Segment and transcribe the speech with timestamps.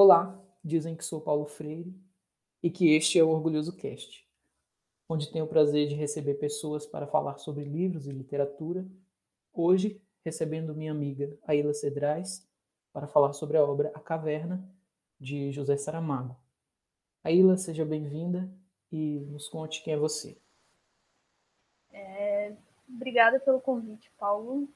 [0.00, 1.92] Olá, dizem que sou Paulo Freire
[2.62, 4.24] e que este é o Orgulhoso Cast,
[5.08, 8.86] onde tenho o prazer de receber pessoas para falar sobre livros e literatura.
[9.52, 12.48] Hoje, recebendo minha amiga Aila Cedrais
[12.92, 14.64] para falar sobre a obra A Caverna,
[15.18, 16.36] de José Saramago.
[17.24, 18.48] Aila, seja bem-vinda
[18.92, 20.38] e nos conte quem é você.
[21.90, 22.54] É,
[22.88, 24.68] obrigada pelo convite, Paulo.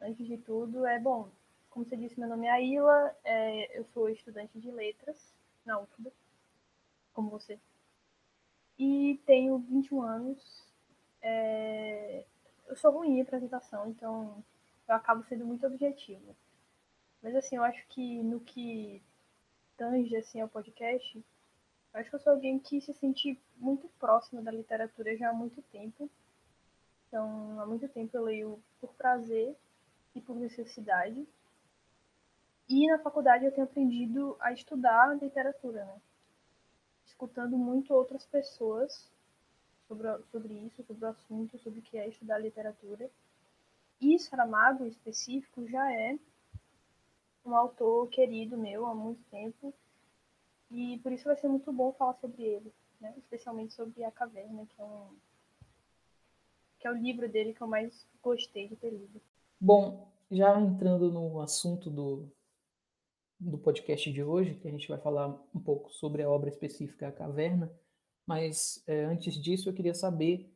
[0.00, 1.28] Antes de tudo, é bom,
[1.76, 5.30] como você disse, meu nome é Aila, é, eu sou estudante de letras
[5.62, 6.10] na UFBA,
[7.12, 7.60] como você.
[8.78, 10.72] E tenho 21 anos.
[11.20, 12.24] É,
[12.66, 14.42] eu sou ruim em apresentação, então
[14.88, 16.34] eu acabo sendo muito objetivo.
[17.22, 19.02] Mas assim, eu acho que no que
[19.76, 21.22] tange assim ao podcast,
[21.92, 25.34] eu acho que eu sou alguém que se sente muito próximo da literatura já há
[25.34, 26.08] muito tempo.
[27.06, 29.54] Então, há muito tempo eu leio por prazer
[30.14, 31.28] e por necessidade.
[32.68, 36.00] E na faculdade eu tenho aprendido a estudar literatura, né?
[37.06, 39.10] Escutando muito outras pessoas
[39.86, 43.08] sobre, sobre isso, sobre o assunto, sobre o que é estudar literatura.
[44.00, 46.18] E Saramago, em específico, já é
[47.44, 49.72] um autor querido meu há muito tempo.
[50.70, 53.14] E por isso vai ser muito bom falar sobre ele, né?
[53.16, 55.08] especialmente sobre A Caverna, que é, um,
[56.80, 59.20] que é o livro dele que eu mais gostei de ter lido.
[59.60, 62.28] Bom, já entrando no assunto do,
[63.38, 67.08] do podcast de hoje, que a gente vai falar um pouco sobre a obra específica
[67.08, 67.70] A Caverna,
[68.26, 70.50] mas é, antes disso eu queria saber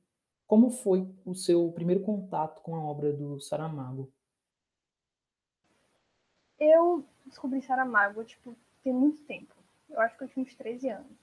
[0.47, 4.13] como foi o seu primeiro contato com a obra do Saramago.
[6.59, 9.55] Eu descobri Saramago, tipo, tem muito tempo.
[9.89, 11.19] Eu acho que eu tinha uns 13 anos.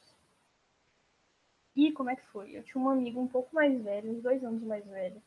[1.75, 2.57] E como é que foi?
[2.57, 5.21] Eu tinha um amigo um pouco mais velho, uns dois anos mais velho.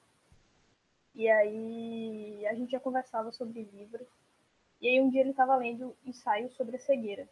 [1.15, 4.07] E aí a gente já conversava sobre livros
[4.81, 7.29] e aí um dia ele estava lendo ensaio sobre a cegueira.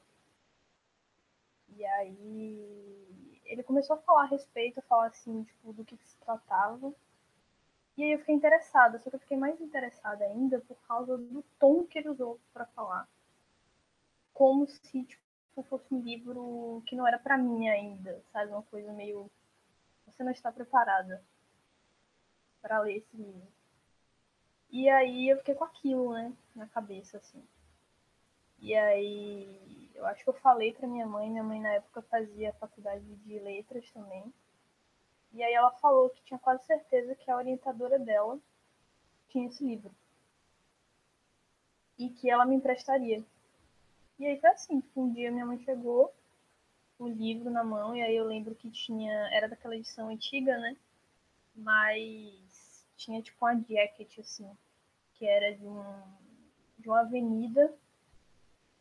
[1.76, 6.16] E aí ele começou a falar a respeito, a falar assim, tipo, do que, se
[6.19, 6.92] tratava.
[7.97, 11.42] E aí eu fiquei interessada, só que eu fiquei mais interessada ainda por causa do
[11.59, 13.09] tom que ele usou para falar.
[14.34, 18.53] Como se, tipo, fosse um livro que não era para mim ainda, sabe?
[18.53, 19.30] Uma coisa meio.
[20.06, 21.22] Você não está preparada
[22.60, 23.57] para ler esse livro.
[24.70, 27.42] E aí eu fiquei com aquilo, né, na cabeça, assim.
[28.60, 32.52] E aí eu acho que eu falei pra minha mãe, minha mãe na época fazia
[32.54, 34.32] faculdade de letras também.
[35.32, 38.38] E aí ela falou que tinha quase certeza que a orientadora dela
[39.28, 39.90] tinha esse livro.
[41.98, 43.24] E que ela me emprestaria.
[44.18, 46.12] E aí foi assim, tipo, um dia minha mãe chegou,
[46.98, 49.12] o livro na mão, e aí eu lembro que tinha.
[49.32, 50.76] Era daquela edição antiga, né?
[51.54, 52.47] Mas
[52.98, 54.50] tinha tipo uma jacket, assim,
[55.14, 56.03] que era de, um,
[56.78, 57.72] de uma avenida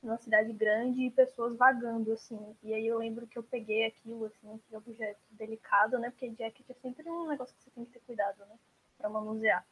[0.02, 2.56] numa cidade grande e pessoas vagando, assim.
[2.64, 6.10] E aí eu lembro que eu peguei aquilo, assim, aquele objeto delicado, né?
[6.10, 8.60] Porque jacket é sempre um negócio que você tem que ter cuidado, né?
[8.98, 9.66] Pra manusear.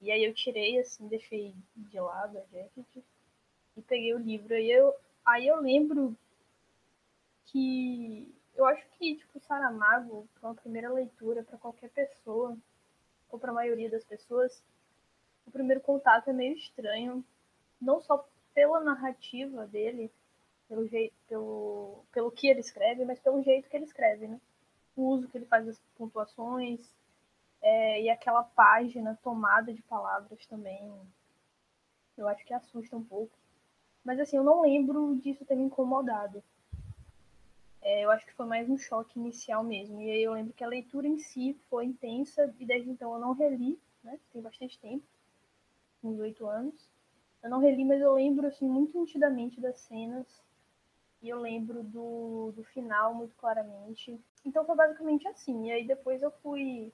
[0.00, 3.04] E aí eu tirei, assim, deixei de lado a jacket
[3.76, 4.54] e peguei o livro.
[4.54, 6.16] Aí eu, aí eu lembro
[7.46, 12.56] que eu acho que, tipo, Saramago, para uma primeira leitura, para qualquer pessoa,
[13.30, 14.62] ou para a maioria das pessoas,
[15.46, 17.24] o primeiro contato é meio estranho,
[17.80, 20.10] não só pela narrativa dele,
[20.68, 24.40] pelo jeito, pelo, pelo que ele escreve, mas pelo jeito que ele escreve, né?
[24.96, 26.80] O uso que ele faz das pontuações
[27.62, 30.92] é, e aquela página tomada de palavras também,
[32.16, 33.36] eu acho que assusta um pouco.
[34.04, 36.42] Mas assim, eu não lembro disso ter me incomodado.
[37.88, 39.98] É, eu acho que foi mais um choque inicial mesmo.
[40.02, 43.18] E aí eu lembro que a leitura em si foi intensa e desde então eu
[43.18, 44.20] não reli, né?
[44.30, 45.02] Tem bastante tempo,
[46.04, 46.86] uns oito anos.
[47.42, 50.26] Eu não reli, mas eu lembro assim muito nitidamente das cenas
[51.22, 54.20] e eu lembro do, do final muito claramente.
[54.44, 55.68] Então foi basicamente assim.
[55.68, 56.92] E aí depois eu fui.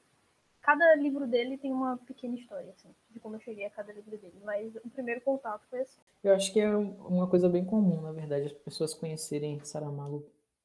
[0.61, 4.17] Cada livro dele tem uma pequena história, assim, de como eu cheguei a cada livro
[4.17, 4.41] dele.
[4.45, 6.01] Mas o primeiro contato foi assim.
[6.23, 10.25] Eu acho que é uma coisa bem comum, na verdade, as pessoas conhecerem Saramago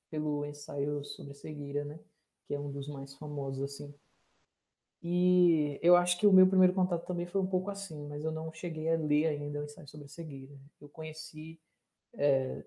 [0.10, 2.00] pelo ensaio sobre cegueira, né?
[2.48, 3.94] Que é um dos mais famosos, assim.
[5.02, 8.32] E eu acho que o meu primeiro contato também foi um pouco assim, mas eu
[8.32, 10.54] não cheguei a ler ainda o ensaio sobre cegueira.
[10.82, 11.58] Eu conheci,
[12.14, 12.66] é,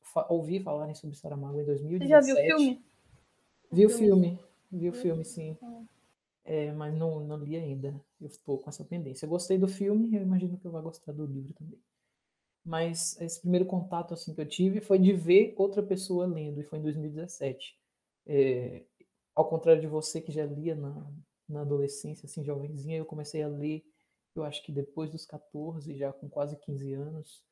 [0.00, 2.04] fa ouvi falarem sobre Saramago em 2017.
[2.04, 2.84] Você já viu o filme?
[3.70, 4.38] Vi o filme,
[4.70, 5.56] vi o filme, sim.
[6.44, 8.00] É, mas não, não li ainda.
[8.20, 9.24] Eu estou com essa pendência.
[9.24, 11.78] Eu gostei do filme, eu imagino que eu vou gostar do livro também
[12.64, 16.64] mas esse primeiro contato assim que eu tive foi de ver outra pessoa lendo, e
[16.64, 17.76] foi em 2017.
[18.26, 18.84] É,
[19.34, 21.12] ao contrário de você que já lia na,
[21.48, 23.84] na adolescência, assim, jovenzinha, eu comecei a ler,
[24.34, 27.42] eu acho que depois dos 14, já com quase 15 anos,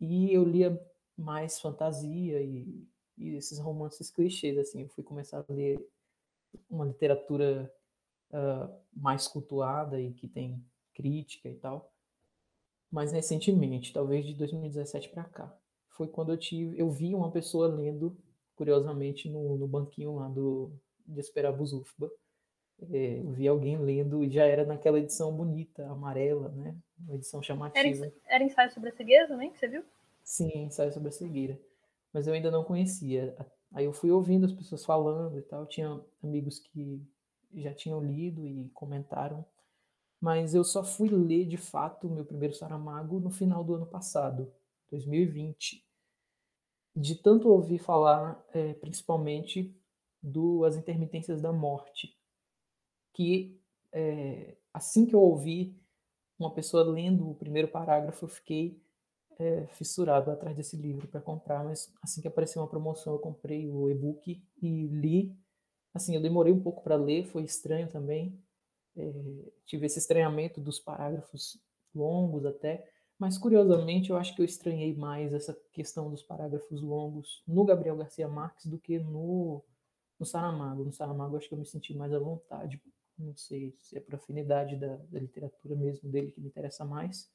[0.00, 0.80] e eu lia
[1.16, 2.86] mais fantasia e,
[3.16, 4.82] e esses romances clichês, assim.
[4.82, 5.78] Eu fui começar a ler
[6.68, 7.72] uma literatura
[8.30, 10.62] uh, mais cultuada e que tem
[10.94, 11.92] crítica e tal.
[12.96, 15.54] Mais recentemente, talvez de 2017 para cá,
[15.90, 18.16] foi quando eu tive, eu vi uma pessoa lendo,
[18.54, 20.72] curiosamente, no, no banquinho lá do
[21.06, 22.10] de Esperabus UFBA.
[22.90, 26.74] É, eu vi alguém lendo e já era naquela edição bonita, amarela, né?
[26.98, 28.06] Uma edição chamativa.
[28.06, 29.84] Era, era ensaio sobre a cegueira também, que você viu?
[30.24, 31.60] Sim, ensaio sobre a cegueira.
[32.14, 33.36] Mas eu ainda não conhecia.
[33.74, 35.66] Aí eu fui ouvindo as pessoas falando e tal.
[35.66, 37.06] Tinha amigos que
[37.56, 39.44] já tinham lido e comentaram.
[40.20, 43.86] Mas eu só fui ler de fato o meu primeiro Saramago no final do ano
[43.86, 44.52] passado,
[44.90, 45.84] 2020.
[46.94, 49.76] De tanto ouvir falar, é, principalmente,
[50.22, 52.16] do As Intermitências da Morte,
[53.12, 53.60] que
[53.92, 55.76] é, assim que eu ouvi
[56.38, 58.80] uma pessoa lendo o primeiro parágrafo, eu fiquei
[59.38, 63.68] é, fissurado atrás desse livro para comprar, mas assim que apareceu uma promoção, eu comprei
[63.68, 65.36] o e-book e li.
[65.94, 68.38] Assim, eu demorei um pouco para ler, foi estranho também.
[68.96, 69.12] É,
[69.64, 71.60] tive esse estranhamento dos parágrafos
[71.94, 72.88] longos até,
[73.18, 77.96] mas curiosamente eu acho que eu estranhei mais essa questão dos parágrafos longos no Gabriel
[77.96, 79.62] Garcia Marques do que no,
[80.18, 80.84] no Saramago.
[80.84, 82.80] No Saramago acho que eu me senti mais à vontade.
[83.18, 87.30] Não sei se é por afinidade da, da literatura mesmo dele que me interessa mais.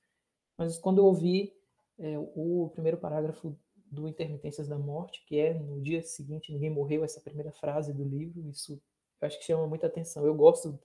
[0.58, 1.52] Mas quando eu ouvi
[1.98, 3.56] é, o primeiro parágrafo
[3.92, 8.04] do Intermitências da Morte, que é no dia seguinte ninguém morreu, essa primeira frase do
[8.04, 8.82] livro, isso
[9.20, 10.26] eu acho que chama muita atenção.
[10.26, 10.80] Eu gosto,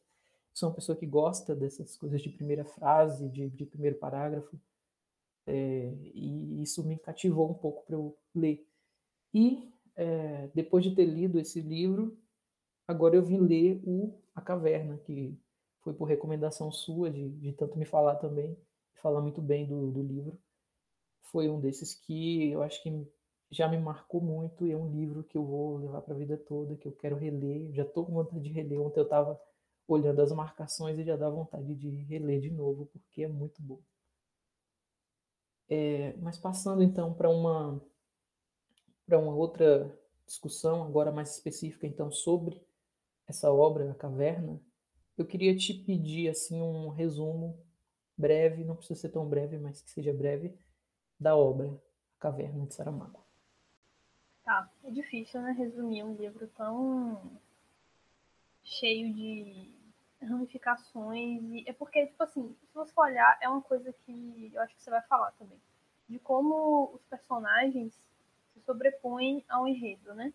[0.58, 4.58] sou uma pessoa que gosta dessas coisas de primeira frase, de, de primeiro parágrafo,
[5.46, 8.66] é, e isso me cativou um pouco para eu ler.
[9.34, 12.18] E é, depois de ter lido esse livro,
[12.88, 15.38] agora eu vim ler o A Caverna, que
[15.82, 18.56] foi por recomendação sua, de, de tanto me falar também,
[18.94, 20.38] falar muito bem do, do livro
[21.30, 23.06] foi um desses que eu acho que
[23.50, 26.36] já me marcou muito e é um livro que eu vou levar para a vida
[26.36, 27.72] toda, que eu quero reler.
[27.72, 28.80] Já estou com vontade de reler.
[28.80, 29.40] Ontem eu estava
[29.86, 33.80] olhando as marcações e já dá vontade de reler de novo, porque é muito bom.
[35.68, 37.80] É, mas passando então para uma
[39.04, 39.96] para uma outra
[40.26, 42.60] discussão agora mais específica então sobre
[43.26, 44.60] essa obra, a Caverna,
[45.16, 47.58] eu queria te pedir assim um resumo
[48.16, 50.56] breve, não precisa ser tão breve, mas que seja breve,
[51.18, 51.68] da obra
[52.16, 53.24] A Caverna de Saramago.
[54.44, 57.40] Tá, é difícil, né, resumir um livro tão
[58.62, 59.75] cheio de
[60.20, 64.74] ramificações e é porque tipo assim, se você olhar, é uma coisa que eu acho
[64.74, 65.60] que você vai falar também,
[66.08, 67.92] de como os personagens
[68.52, 70.32] se sobrepõem ao enredo, né?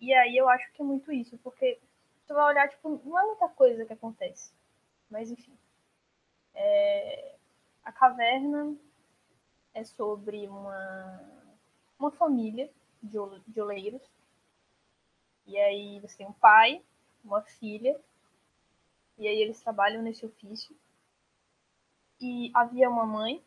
[0.00, 1.80] E aí eu acho que é muito isso, porque
[2.24, 4.52] você vai olhar, tipo, não é muita coisa que acontece.
[5.10, 5.56] Mas enfim.
[6.54, 7.36] É...
[7.84, 8.76] A caverna
[9.74, 11.20] é sobre uma,
[11.98, 12.70] uma família
[13.02, 14.02] de, de oleiros.
[15.46, 16.82] E aí você tem um pai,
[17.24, 18.00] uma filha,
[19.18, 20.76] e aí eles trabalham nesse ofício.
[22.20, 23.42] E havia uma mãe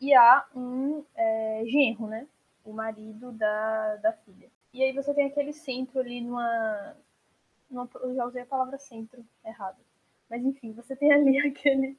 [0.00, 2.28] e há um é, genro, né?
[2.64, 4.50] O marido da, da filha.
[4.72, 6.96] E aí você tem aquele centro ali numa,
[7.70, 7.88] numa.
[7.94, 9.78] Eu já usei a palavra centro errado.
[10.28, 11.98] Mas enfim, você tem ali aquele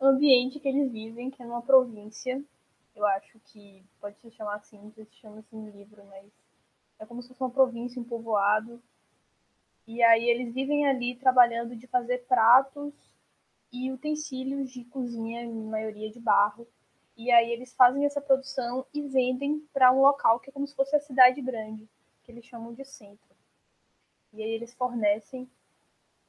[0.00, 2.42] ambiente que eles vivem, que é numa província.
[2.94, 6.30] Eu acho que pode se chamar assim, não sei se chama assim no livro, mas
[6.98, 8.80] é como se fosse uma província, um povoado.
[9.86, 12.94] E aí eles vivem ali trabalhando de fazer pratos
[13.72, 16.66] e utensílios de cozinha, em maioria de barro.
[17.16, 20.74] E aí eles fazem essa produção e vendem para um local que é como se
[20.74, 21.88] fosse a cidade grande,
[22.22, 23.34] que eles chamam de centro.
[24.32, 25.48] E aí eles fornecem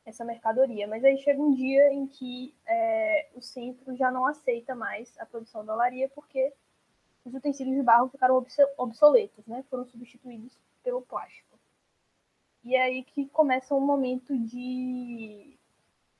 [0.06, 0.88] essa mercadoria.
[0.88, 5.26] Mas aí chega um dia em que é, o centro já não aceita mais a
[5.26, 6.54] produção da olaria porque
[7.26, 8.44] os utensílios de barro ficaram
[8.78, 9.64] obsoletos, né?
[9.70, 11.45] Foram substituídos pelo plástico.
[12.66, 15.56] E é aí que começa um momento de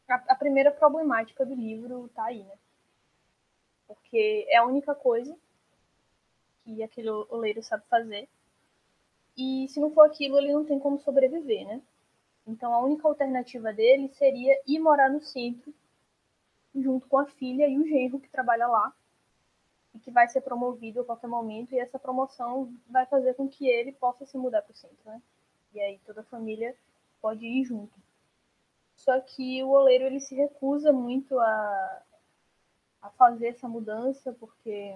[0.08, 2.56] a, a primeira problemática do livro tá aí, né?
[3.88, 5.36] Porque é a única coisa
[6.64, 8.30] que aquele oleiro sabe fazer.
[9.36, 11.82] E se não for aquilo, ele não tem como sobreviver, né?
[12.46, 15.74] Então a única alternativa dele seria ir morar no centro,
[16.76, 18.94] junto com a filha e o genro que trabalha lá,
[19.96, 23.68] e que vai ser promovido a qualquer momento, e essa promoção vai fazer com que
[23.68, 25.20] ele possa se mudar para o centro, né?
[25.76, 26.74] E aí toda a família
[27.22, 27.94] pode ir junto.
[28.96, 32.02] Só que o oleiro ele se recusa muito a,
[33.02, 34.96] a fazer essa mudança, porque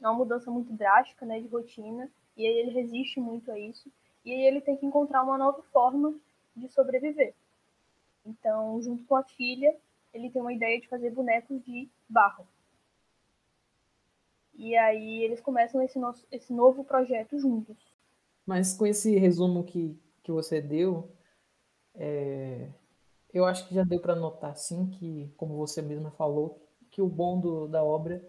[0.00, 3.88] é uma mudança muito drástica, né, de rotina, e aí ele resiste muito a isso.
[4.24, 6.18] E aí ele tem que encontrar uma nova forma
[6.56, 7.32] de sobreviver.
[8.26, 9.76] Então, junto com a filha,
[10.12, 12.44] ele tem uma ideia de fazer bonecos de barro.
[14.54, 17.93] E aí eles começam esse, nosso, esse novo projeto juntos.
[18.46, 21.10] Mas com esse resumo que, que você deu,
[21.94, 22.70] é,
[23.32, 27.08] eu acho que já deu para notar, sim, que, como você mesma falou, que o
[27.08, 28.24] bom do, da obra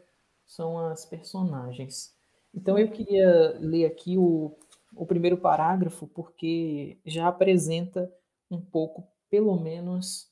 [0.45, 2.15] são as personagens.
[2.53, 4.57] Então eu queria ler aqui o,
[4.95, 8.11] o primeiro parágrafo, porque já apresenta
[8.49, 10.31] um pouco, pelo menos,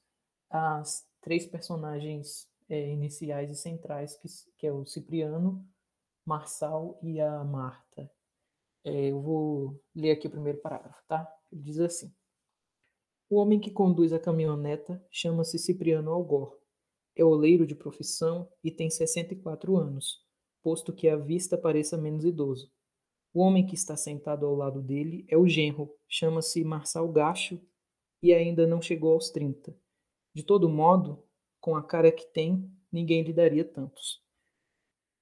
[0.49, 5.65] as três personagens é, iniciais e centrais, que, que é o Cipriano,
[6.25, 8.09] Marçal e a Marta.
[8.83, 11.27] É, eu vou ler aqui o primeiro parágrafo, tá?
[11.51, 12.13] Ele diz assim:
[13.29, 16.59] O homem que conduz a caminhoneta chama-se Cipriano Algor.
[17.15, 20.25] É oleiro de profissão e tem 64 anos,
[20.63, 22.71] posto que à vista pareça menos idoso.
[23.33, 27.59] O homem que está sentado ao lado dele é o genro, chama-se Marçal Gacho
[28.21, 29.75] e ainda não chegou aos 30.
[30.33, 31.23] De todo modo,
[31.59, 34.21] com a cara que tem, ninguém lhe daria tantos.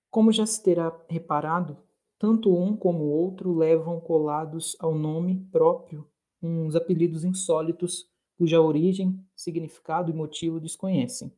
[0.10, 1.78] Como já se terá reparado,
[2.22, 6.08] tanto um como o outro levam colados ao nome próprio
[6.40, 11.32] uns apelidos insólitos cuja origem, significado e motivo desconhecem.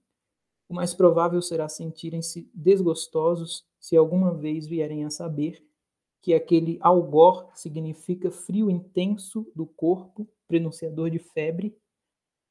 [0.67, 5.65] O mais provável será sentirem-se desgostosos se alguma vez vierem a saber
[6.21, 11.77] que aquele algor significa frio intenso do corpo, prenunciador de febre,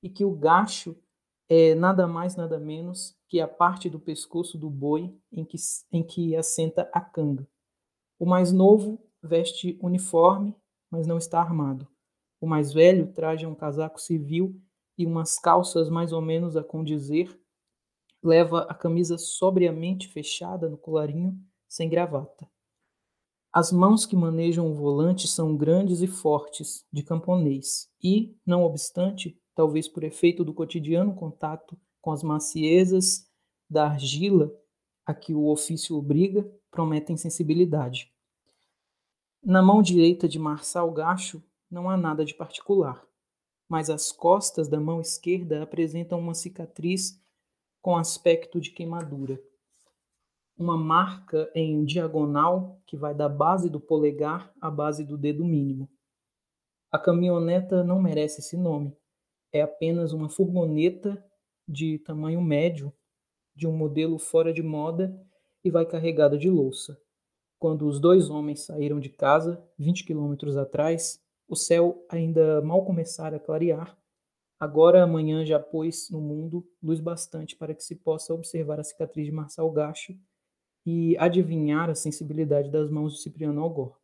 [0.02, 0.96] e que o gacho
[1.50, 5.58] é nada mais nada menos que a parte do pescoço do boi em que,
[5.92, 7.46] em que assenta a canga.
[8.22, 10.54] O mais novo veste uniforme,
[10.88, 11.88] mas não está armado.
[12.40, 14.62] O mais velho traja um casaco civil
[14.96, 17.36] e umas calças mais ou menos a condizer.
[18.22, 21.36] Leva a camisa sobriamente fechada no colarinho,
[21.68, 22.48] sem gravata.
[23.52, 29.36] As mãos que manejam o volante são grandes e fortes, de camponês, e, não obstante,
[29.52, 33.28] talvez por efeito do cotidiano contato com as maciezas
[33.68, 34.56] da argila
[35.04, 38.11] a que o ofício obriga, prometem sensibilidade.
[39.44, 43.04] Na mão direita de Marçal Gacho não há nada de particular,
[43.68, 47.20] mas as costas da mão esquerda apresentam uma cicatriz
[47.80, 49.42] com aspecto de queimadura.
[50.56, 55.90] Uma marca em diagonal que vai da base do polegar à base do dedo mínimo.
[56.92, 58.96] A caminhoneta não merece esse nome,
[59.52, 61.20] é apenas uma furgoneta
[61.66, 62.92] de tamanho médio,
[63.56, 65.20] de um modelo fora de moda
[65.64, 66.96] e vai carregada de louça.
[67.62, 73.36] Quando os dois homens saíram de casa, 20 quilômetros atrás, o céu ainda mal começara
[73.36, 73.96] a clarear.
[74.58, 78.82] Agora a manhã já pôs no mundo luz bastante para que se possa observar a
[78.82, 80.12] cicatriz de Marçal Gacho
[80.84, 83.96] e adivinhar a sensibilidade das mãos de Cipriano Algor.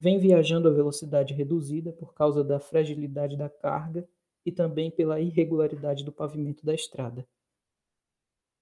[0.00, 4.04] Vem viajando a velocidade reduzida por causa da fragilidade da carga
[4.44, 7.24] e também pela irregularidade do pavimento da estrada.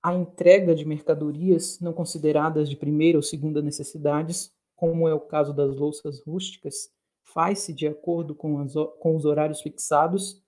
[0.03, 5.55] A entrega de mercadorias não consideradas de primeira ou segunda necessidades, como é o caso
[5.55, 6.91] das louças rústicas,
[7.23, 10.43] faz-se de acordo com, as, com, os horários fixados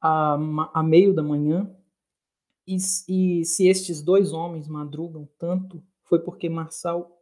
[0.00, 0.38] a,
[0.72, 1.70] a meio da manhã,
[2.66, 2.76] e,
[3.08, 7.18] e, se estes dois homens madrugam tanto, foi porque Marçal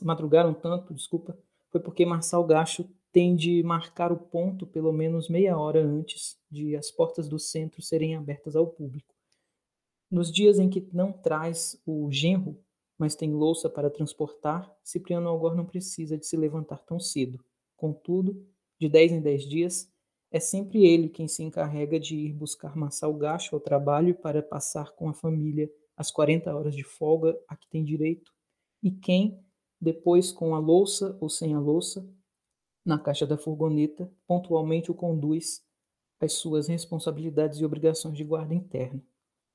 [0.00, 1.36] madrugaram tanto, desculpa,
[1.70, 6.76] foi porque Marçal Gacho tem de marcar o ponto pelo menos meia hora antes de
[6.76, 9.13] as portas do centro serem abertas ao público.
[10.10, 12.58] Nos dias em que não traz o genro,
[12.98, 17.44] mas tem louça para transportar, Cipriano Algor não precisa de se levantar tão cedo.
[17.76, 18.46] Contudo,
[18.78, 19.90] de dez em dez dias,
[20.30, 24.92] é sempre ele quem se encarrega de ir buscar Massal Gacho ao trabalho para passar
[24.92, 28.32] com a família as 40 horas de folga a que tem direito,
[28.82, 29.40] e quem,
[29.80, 32.06] depois com a louça ou sem a louça,
[32.84, 35.62] na caixa da furgoneta, pontualmente o conduz
[36.20, 39.02] às suas responsabilidades e obrigações de guarda interna.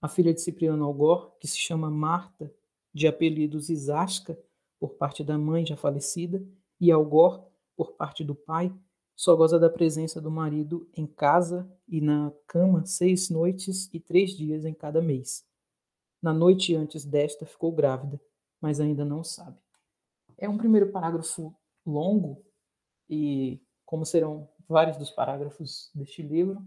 [0.01, 2.53] A filha de Cipriano Algor, que se chama Marta,
[2.93, 4.39] de apelidos Isasca,
[4.79, 6.41] por parte da mãe já falecida,
[6.79, 8.73] e Algor, por parte do pai,
[9.15, 14.31] só goza da presença do marido em casa e na cama seis noites e três
[14.31, 15.45] dias em cada mês.
[16.21, 18.21] Na noite antes desta ficou grávida,
[18.61, 19.57] mas ainda não sabe.
[20.37, 21.53] É um primeiro parágrafo
[21.85, 22.45] longo,
[23.09, 26.65] e como serão vários dos parágrafos deste livro,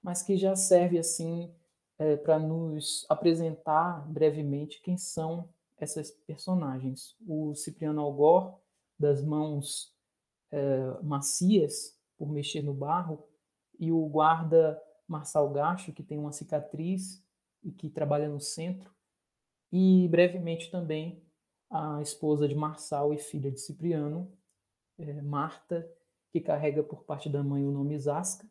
[0.00, 1.52] mas que já serve assim
[1.98, 7.16] é, para nos apresentar brevemente quem são essas personagens.
[7.26, 8.58] O Cipriano Algor,
[8.98, 9.94] das mãos
[10.50, 13.24] é, macias por mexer no barro,
[13.78, 17.24] e o guarda Marçal Gacho, que tem uma cicatriz
[17.62, 18.92] e que trabalha no centro,
[19.72, 21.22] e brevemente também
[21.70, 24.32] a esposa de Marçal e filha de Cipriano,
[24.98, 25.88] é, Marta,
[26.30, 28.48] que carrega por parte da mãe o nome Zasca,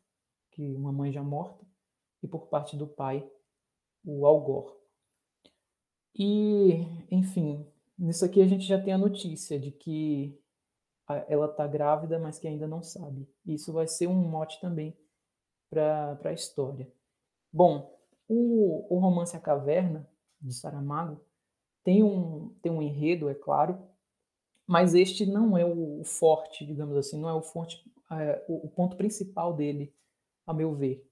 [0.52, 1.66] que uma mãe já morta,
[2.24, 3.30] e por parte do pai
[4.08, 4.78] o Algor.
[6.16, 7.68] E, enfim,
[8.00, 10.40] nisso aqui a gente já tem a notícia de que
[11.28, 13.28] ela está grávida, mas que ainda não sabe.
[13.46, 14.98] Isso vai ser um mote também
[15.70, 16.92] para a história.
[17.52, 17.94] Bom,
[18.28, 20.08] o, o romance A Caverna,
[20.42, 21.20] de Saramago,
[21.84, 23.78] tem um, tem um enredo, é claro,
[24.66, 28.70] mas este não é o forte, digamos assim, não é o, forte, é, o, o
[28.70, 29.94] ponto principal dele,
[30.46, 31.06] a meu ver.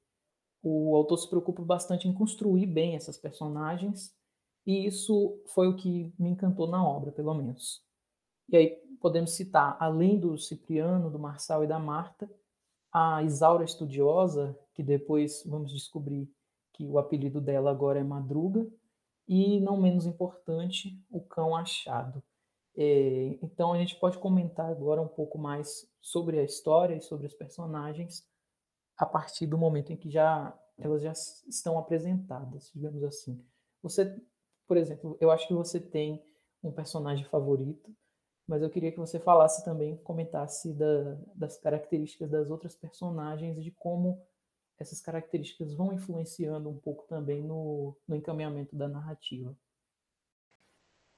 [0.68, 4.12] O autor se preocupa bastante em construir bem essas personagens,
[4.66, 7.84] e isso foi o que me encantou na obra, pelo menos.
[8.50, 8.70] E aí
[9.00, 12.28] podemos citar, além do Cipriano, do Marçal e da Marta,
[12.92, 16.28] a Isaura Estudiosa, que depois vamos descobrir
[16.74, 18.68] que o apelido dela agora é Madruga,
[19.28, 22.24] e, não menos importante, o Cão Achado.
[22.76, 27.28] É, então a gente pode comentar agora um pouco mais sobre a história e sobre
[27.28, 28.28] os personagens
[28.98, 31.12] a partir do momento em que já elas já
[31.48, 33.42] estão apresentadas, digamos assim.
[33.82, 34.22] Você,
[34.68, 36.24] por exemplo, eu acho que você tem
[36.62, 37.96] um personagem favorito,
[38.48, 43.62] mas eu queria que você falasse também, comentasse da, das características das outras personagens e
[43.62, 44.22] de como
[44.78, 49.56] essas características vão influenciando um pouco também no, no encaminhamento da narrativa.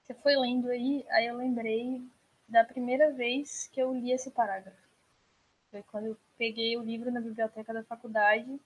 [0.04, 2.02] Você foi lendo aí, aí eu lembrei
[2.48, 4.87] da primeira vez que eu li esse parágrafo.
[5.72, 8.60] Foi quando eu peguei o livro na biblioteca da faculdade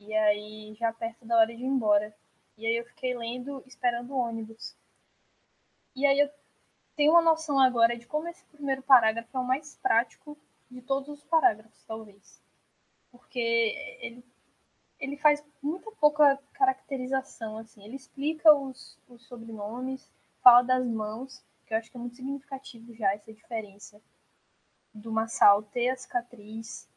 [0.00, 2.14] e aí já perto da hora de ir embora.
[2.56, 4.76] E aí eu fiquei lendo esperando o ônibus.
[5.94, 6.30] E aí eu
[6.96, 10.36] tenho uma noção agora de como esse primeiro parágrafo é o mais prático
[10.70, 12.40] de todos os parágrafos, talvez
[13.10, 14.24] porque ele,
[14.98, 17.84] ele faz muita pouca caracterização, assim.
[17.84, 20.10] Ele explica os, os sobrenomes,
[20.42, 24.00] fala das mãos, que eu acho que é muito significativo já essa diferença
[24.98, 26.88] do Massal ter a cicatriz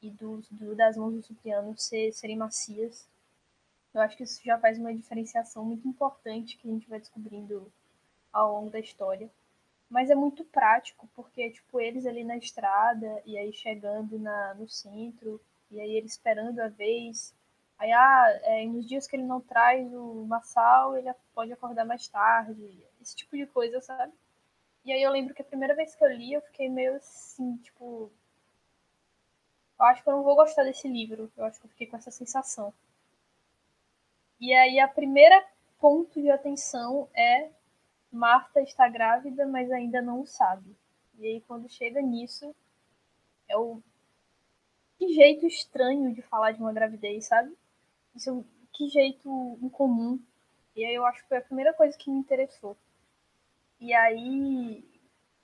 [0.00, 3.08] e do, do, das mãos do Cipriano ser, serem macias.
[3.92, 7.70] Eu acho que isso já faz uma diferenciação muito importante que a gente vai descobrindo
[8.32, 9.30] ao longo da história.
[9.90, 14.68] Mas é muito prático, porque, tipo, eles ali na estrada e aí chegando na, no
[14.68, 17.34] centro, e aí ele esperando a vez.
[17.78, 22.06] Aí, ah, é, nos dias que ele não traz o Massal, ele pode acordar mais
[22.06, 22.84] tarde.
[23.00, 24.12] Esse tipo de coisa, sabe?
[24.88, 27.58] E aí eu lembro que a primeira vez que eu li, eu fiquei meio assim,
[27.58, 28.10] tipo.
[29.78, 31.30] Eu acho que eu não vou gostar desse livro.
[31.36, 32.72] Eu acho que eu fiquei com essa sensação.
[34.40, 35.46] E aí a primeira
[35.78, 37.50] ponto de atenção é
[38.10, 40.74] Marta está grávida, mas ainda não sabe.
[41.18, 42.56] E aí quando chega nisso,
[43.46, 43.82] é o
[44.96, 47.54] que jeito estranho de falar de uma gravidez, sabe?
[48.16, 50.18] Isso, que jeito incomum.
[50.74, 52.74] E aí eu acho que foi a primeira coisa que me interessou.
[53.80, 54.84] E aí,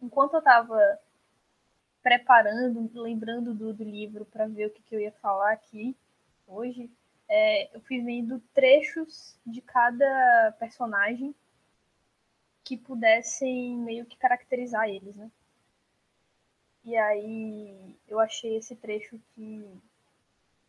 [0.01, 0.79] enquanto eu tava
[2.03, 5.97] preparando, lembrando do, do livro para ver o que, que, eu ia falar aqui
[6.47, 6.91] hoje,
[7.29, 11.35] é, eu fui vendo trechos de cada personagem
[12.63, 15.31] que pudessem meio que caracterizar eles, né?
[16.85, 19.67] E aí eu achei esse trecho que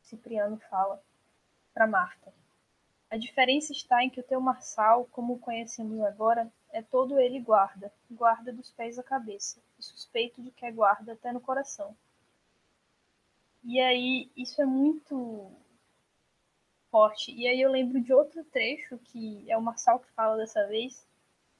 [0.01, 1.01] Cipriano fala
[1.73, 2.33] para Marta.
[3.09, 7.39] A diferença está em que o teu Marçal, como o conhecemos agora, é todo ele
[7.39, 11.95] guarda, guarda dos pés à cabeça, e suspeito de que é guarda até no coração.
[13.63, 15.49] E aí isso é muito
[16.91, 17.31] forte.
[17.31, 21.07] E aí eu lembro de outro trecho que é o Marçal que fala dessa vez,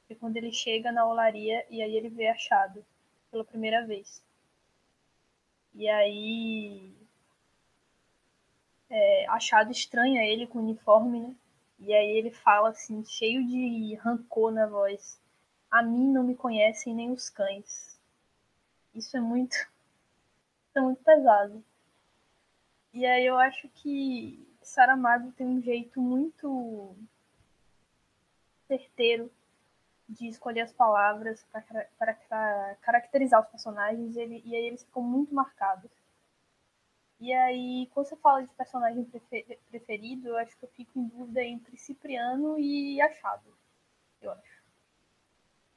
[0.05, 2.85] que é quando ele chega na olaria e aí ele vê achado
[3.31, 4.21] pela primeira vez.
[5.73, 6.93] E aí.
[8.89, 11.35] É, achado estranha ele com o uniforme, né?
[11.79, 15.21] E aí ele fala assim, cheio de rancor na voz:
[15.69, 17.99] A mim não me conhecem nem os cães.
[18.93, 19.55] Isso é muito.
[20.77, 21.63] É muito pesado.
[22.93, 26.93] E aí eu acho que Saramago tem um jeito muito
[28.67, 29.31] certeiro
[30.07, 31.45] de escolher as palavras
[31.97, 35.89] para caracterizar os personagens ele, e aí eles ficam muito marcados.
[37.19, 39.09] E aí, quando você fala de personagem
[39.69, 43.57] preferido, eu acho que eu fico em dúvida entre Cipriano e Achado,
[44.21, 44.63] eu acho.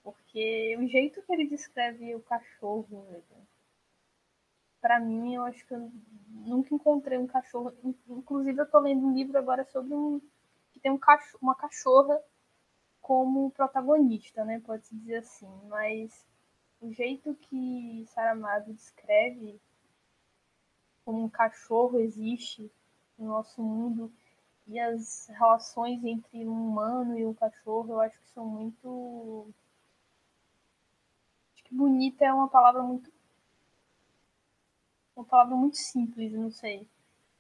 [0.02, 3.22] Porque o jeito que ele descreve o cachorro,
[4.80, 5.92] para mim, eu acho que eu
[6.28, 7.72] nunca encontrei um cachorro.
[8.08, 10.20] Inclusive, eu tô lendo um livro agora sobre um.
[10.72, 12.20] que tem um cachorro, uma cachorra
[13.00, 14.60] como protagonista, né?
[14.64, 15.48] Pode-se dizer assim.
[15.68, 16.24] Mas
[16.80, 19.60] o jeito que Saramago descreve
[21.08, 22.70] como um cachorro existe
[23.18, 24.12] no nosso mundo
[24.66, 29.48] e as relações entre um humano e um cachorro, eu acho que são muito.
[31.54, 33.10] Acho que bonita é uma palavra muito.
[35.16, 36.86] Uma palavra muito simples, não sei,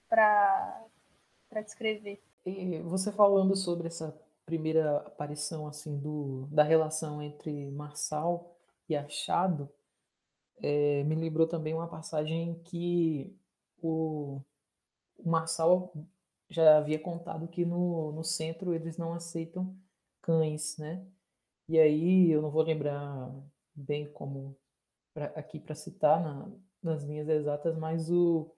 [0.08, 0.86] para
[1.62, 2.22] descrever.
[2.46, 8.56] E você falando sobre essa primeira aparição assim do, da relação entre Marçal
[8.88, 9.68] e Achado,
[10.56, 13.36] é, me lembrou também uma passagem que
[13.82, 14.40] o,
[15.16, 15.92] o Marçal
[16.50, 19.76] já havia contado que no, no centro eles não aceitam
[20.22, 21.06] cães, né?
[21.68, 23.30] E aí eu não vou lembrar
[23.74, 24.56] bem como
[25.12, 26.50] pra, aqui para citar na,
[26.82, 28.50] nas linhas exatas, mas o,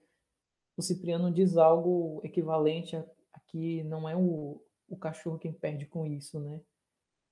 [0.77, 5.85] o Cipriano diz algo equivalente a, a que não é o, o cachorro quem perde
[5.85, 6.61] com isso, né?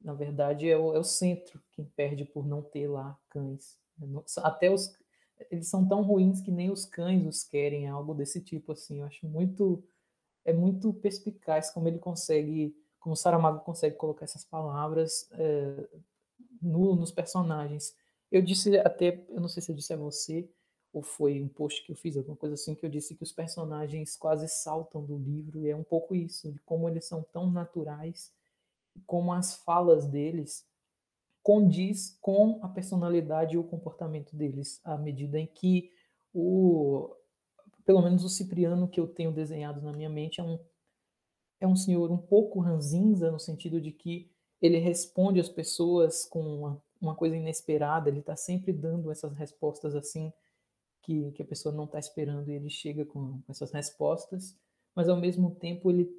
[0.01, 3.79] Na verdade, é o, é o centro quem perde por não ter lá cães.
[4.37, 4.97] Até os.
[5.51, 8.99] Eles são tão ruins que nem os cães os querem, algo desse tipo, assim.
[8.99, 9.83] Eu acho muito.
[10.45, 12.75] É muito perspicaz como ele consegue.
[12.99, 15.87] Como Saramago consegue colocar essas palavras é,
[16.61, 17.95] no, nos personagens.
[18.31, 19.25] Eu disse até.
[19.29, 20.49] Eu não sei se eu disse a você,
[20.91, 23.31] ou foi um post que eu fiz, alguma coisa assim, que eu disse que os
[23.31, 27.49] personagens quase saltam do livro, e é um pouco isso, de como eles são tão
[27.49, 28.33] naturais,
[29.05, 30.65] como as falas deles
[31.41, 35.91] condiz com a personalidade e o comportamento deles, à medida em que
[36.33, 37.15] o
[37.85, 40.59] pelo menos o Cipriano que eu tenho desenhado na minha mente é um
[41.59, 46.41] é um senhor um pouco ranzinza no sentido de que ele responde às pessoas com
[46.41, 50.31] uma, uma coisa inesperada, ele está sempre dando essas respostas assim
[51.01, 54.57] que, que a pessoa não está esperando e ele chega com, com essas respostas,
[54.95, 56.09] mas ao mesmo tempo ele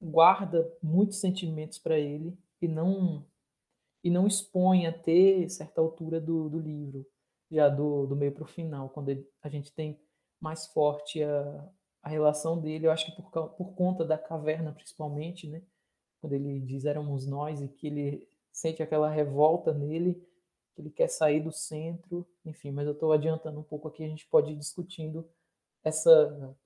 [0.00, 3.26] guarda muitos sentimentos para ele e não
[4.02, 7.06] e não expõe até certa altura do, do livro,
[7.50, 10.00] já do, do meio para o final, quando ele, a gente tem
[10.40, 11.68] mais forte a,
[12.02, 15.62] a relação dele, eu acho que por, por conta da caverna principalmente, né?
[16.20, 20.14] Quando ele diz éramos nós e que ele sente aquela revolta nele,
[20.74, 24.08] que ele quer sair do centro, enfim, mas eu estou adiantando um pouco aqui, a
[24.08, 25.28] gente pode ir discutindo
[25.82, 26.56] essa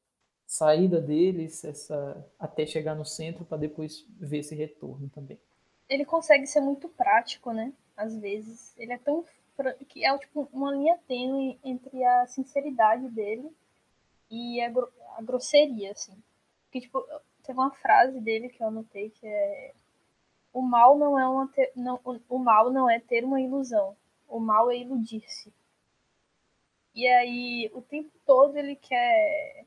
[0.46, 5.38] saída deles, essa até chegar no centro para depois ver esse retorno também.
[5.88, 7.72] Ele consegue ser muito prático, né?
[7.96, 9.24] Às vezes, ele é tão
[9.88, 13.48] que é tipo uma linha tênue entre a sinceridade dele
[14.28, 16.16] e a, gro a grosseria, assim.
[16.64, 17.04] Porque tipo,
[17.44, 19.72] tem uma frase dele que eu anotei que é
[20.54, 23.96] o mal não é uma ter, não, o mal não é ter uma ilusão.
[24.28, 25.52] O mal é iludir-se.
[26.94, 29.66] E aí, o tempo todo ele quer.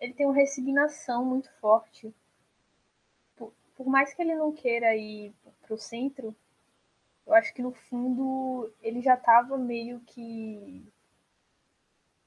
[0.00, 2.14] Ele tem uma resignação muito forte.
[3.78, 6.34] Por, mais que ele não queira ir pro centro,
[7.24, 10.84] eu acho que no fundo ele já estava meio que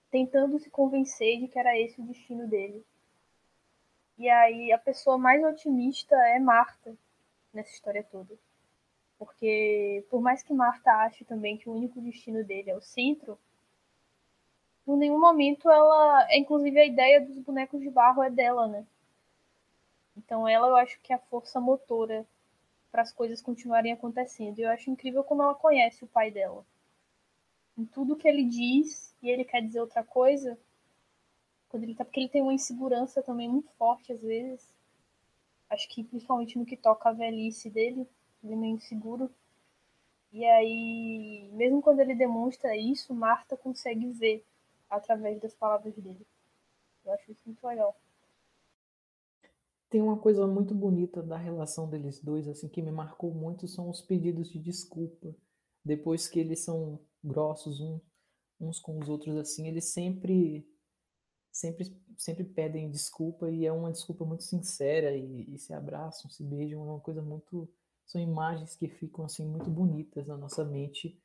[0.10, 2.82] tentando se convencer de que era esse o destino dele.
[4.18, 6.96] E aí a pessoa mais otimista é Marta
[7.54, 8.34] nessa história toda.
[9.20, 13.38] Porque por mais que Marta ache também que o único destino dele é o centro,
[14.86, 18.86] por nenhum momento ela, inclusive a ideia dos bonecos de barro é dela, né?
[20.16, 22.26] Então ela eu acho que é a força motora
[22.92, 24.60] para as coisas continuarem acontecendo.
[24.60, 26.66] E eu acho incrível como ela conhece o pai dela.
[27.78, 30.60] Em tudo que ele diz e ele quer dizer outra coisa,
[31.70, 34.74] quando ele tá, porque ele tem uma insegurança também muito forte às vezes.
[35.70, 38.06] Acho que principalmente no que toca a velhice dele,
[38.44, 39.34] ele é meio inseguro.
[40.34, 44.46] E aí, mesmo quando ele demonstra isso, Marta consegue ver
[44.90, 46.26] através das palavras dele.
[47.06, 47.96] Eu acho isso muito legal.
[49.92, 53.90] Tem uma coisa muito bonita da relação deles dois, assim, que me marcou muito, são
[53.90, 55.36] os pedidos de desculpa.
[55.86, 58.00] Depois que eles são grossos um,
[58.60, 60.66] uns com os outros, assim, eles sempre
[61.52, 66.44] sempre, sempre pedem desculpa e é uma desculpa muito sincera e, e, se abraçam, se
[66.44, 67.70] beijam, é uma coisa muito
[68.06, 71.18] são imagens que ficam assim muito bonitas na nossa mente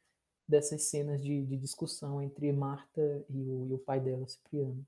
[0.48, 4.86] dessas cenas de, de discussão entre Marta e o, e o, pai dela, Cipriano.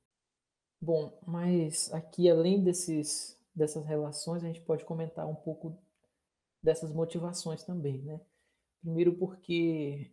[0.80, 5.76] Bom, mas aqui além desses dessas relações a gente pode comentar um pouco
[6.62, 8.20] dessas motivações também, né?
[8.80, 10.10] Primeiro porque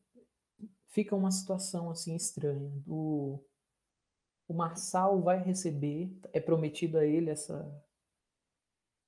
[0.87, 3.39] fica uma situação assim estranha do
[4.47, 7.83] o Marçal vai receber, é prometido a ele essa,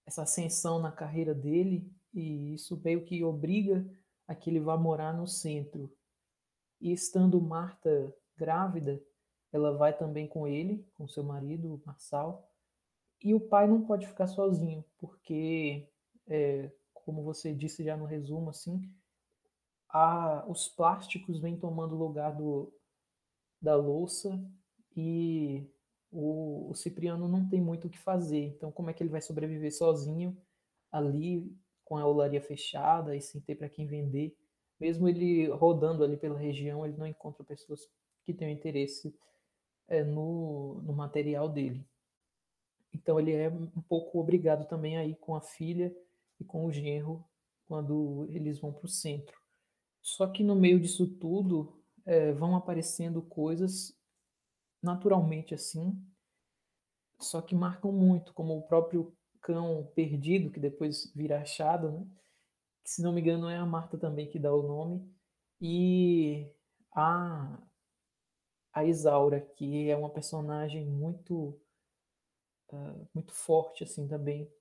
[0.03, 3.87] essa ascensão na carreira dele, e isso meio que obriga
[4.27, 5.95] a que ele vá morar no centro.
[6.81, 8.99] E estando Marta grávida,
[9.51, 12.49] ela vai também com ele, com seu marido, o Marçal,
[13.23, 15.87] e o pai não pode ficar sozinho, porque,
[16.27, 18.81] é, como você disse já no resumo, assim,
[19.89, 22.71] a, os plásticos vêm tomando lugar do,
[23.61, 24.39] da louça
[24.95, 25.65] e
[26.11, 28.45] o, o Cipriano não tem muito o que fazer.
[28.55, 30.37] Então, como é que ele vai sobreviver sozinho
[30.91, 31.51] ali
[31.83, 34.35] com a olaria fechada e sem ter para quem vender?
[34.79, 37.89] Mesmo ele rodando ali pela região, ele não encontra pessoas
[38.23, 39.15] que tenham interesse
[39.87, 41.85] é, no, no material dele.
[42.93, 45.95] Então ele é um pouco obrigado também a ir com a filha
[46.39, 47.23] e com o genro
[47.65, 49.37] quando eles vão para o centro.
[50.01, 53.97] Só que no meio disso tudo é, vão aparecendo coisas
[54.81, 56.01] naturalmente assim,
[57.19, 62.07] só que marcam muito, como o próprio cão perdido, que depois vira achado, né?
[62.83, 65.11] que se não me engano é a Marta também que dá o nome,
[65.59, 66.53] e
[66.93, 67.59] a,
[68.71, 71.59] a Isaura, que é uma personagem muito,
[72.71, 74.51] uh, muito forte assim também,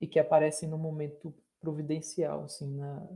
[0.00, 3.08] e que aparece no momento providencial assim na,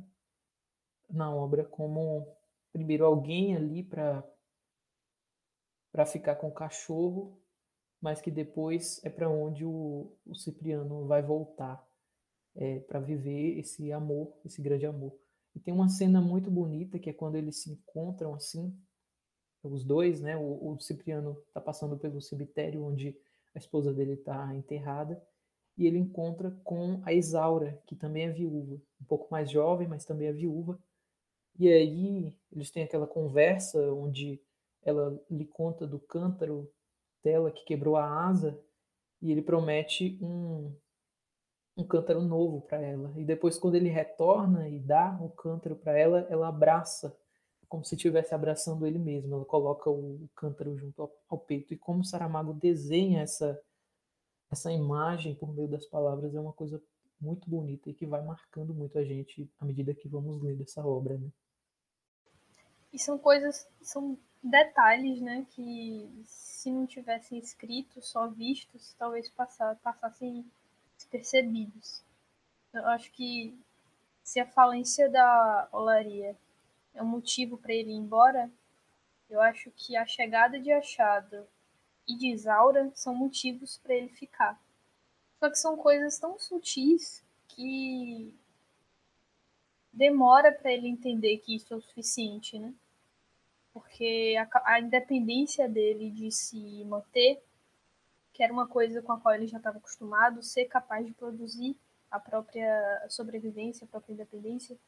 [1.10, 2.26] na obra como
[2.72, 4.22] primeiro alguém ali para
[5.90, 7.40] para ficar com o cachorro,
[7.98, 11.82] mas que depois é para onde o, o Cipriano vai voltar
[12.54, 15.16] é, para viver esse amor, esse grande amor.
[15.54, 18.78] E tem uma cena muito bonita que é quando eles se encontram assim,
[19.62, 20.36] os dois, né?
[20.36, 23.18] O, o Cipriano está passando pelo cemitério onde
[23.56, 25.20] a esposa dele está enterrada
[25.78, 30.04] e ele encontra com a Isaura, que também é viúva, um pouco mais jovem, mas
[30.04, 30.78] também é viúva.
[31.58, 34.38] E aí eles têm aquela conversa onde
[34.82, 36.70] ela lhe conta do cântaro
[37.24, 38.62] dela que quebrou a asa
[39.22, 40.74] e ele promete um,
[41.78, 43.12] um cântaro novo para ela.
[43.16, 47.18] E depois, quando ele retorna e dá o cântaro para ela, ela abraça,
[47.68, 49.34] como se estivesse abraçando ele mesmo.
[49.34, 51.74] Ela coloca o cântaro junto ao, ao peito.
[51.74, 53.60] E como Saramago desenha essa,
[54.50, 56.80] essa imagem por meio das palavras é uma coisa
[57.20, 60.84] muito bonita e que vai marcando muito a gente à medida que vamos lendo essa
[60.86, 61.16] obra.
[61.16, 61.28] Né?
[62.92, 70.44] E são coisas, são detalhes, né, que se não tivessem escrito, só vistos, talvez passassem
[70.96, 72.02] despercebidos.
[72.72, 73.58] Eu acho que
[74.22, 76.36] se a falência da olaria
[76.96, 78.50] é um motivo para ele ir embora,
[79.30, 81.46] eu acho que a chegada de Achado
[82.06, 84.60] e de Isaura são motivos para ele ficar.
[85.38, 88.34] Só que são coisas tão sutis que
[89.92, 92.74] demora para ele entender que isso é o suficiente, né?
[93.76, 97.42] porque a, a independência dele de se manter,
[98.32, 101.76] que era uma coisa com a qual ele já estava acostumado, ser capaz de produzir
[102.10, 104.78] a própria sobrevivência, a própria independência,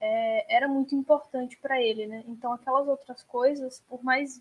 [0.00, 2.24] é, era muito importante para ele, né?
[2.26, 4.40] Então aquelas outras coisas, por mais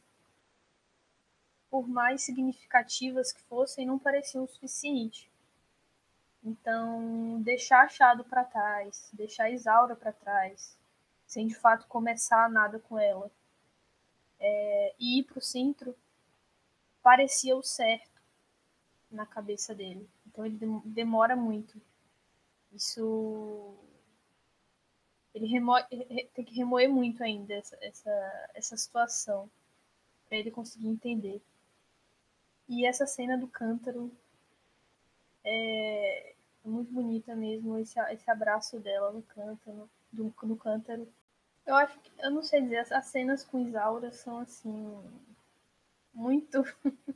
[1.69, 5.29] por mais significativas que fossem, não pareciam o suficiente.
[6.43, 10.75] Então, deixar Achado para trás, deixar Isaura para trás,
[11.27, 13.29] sem de fato começar nada com ela.
[14.39, 15.95] É, e ir para o centro
[17.03, 18.21] parecia o certo
[19.11, 20.09] na cabeça dele.
[20.25, 21.79] Então ele demora muito.
[22.71, 23.75] Isso.
[25.33, 29.49] Ele tem que remoer muito ainda essa, essa, essa situação
[30.27, 31.41] para ele conseguir entender.
[32.67, 34.11] E essa cena do cântaro
[35.43, 41.07] é, muito bonita mesmo, esse, esse abraço dela no cântaro, do, no cântaro.
[41.65, 45.03] Eu acho que, eu não sei dizer, as cenas com Isaura são assim.
[46.13, 46.63] Muito.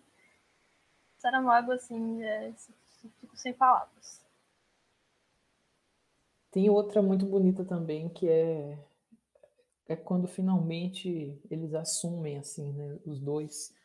[1.17, 2.53] Saramago, assim, é,
[3.19, 4.22] fico sem palavras.
[6.53, 8.79] Tem outra muito bonita também, que é,
[9.89, 13.75] é quando finalmente eles assumem, assim, né, os dois.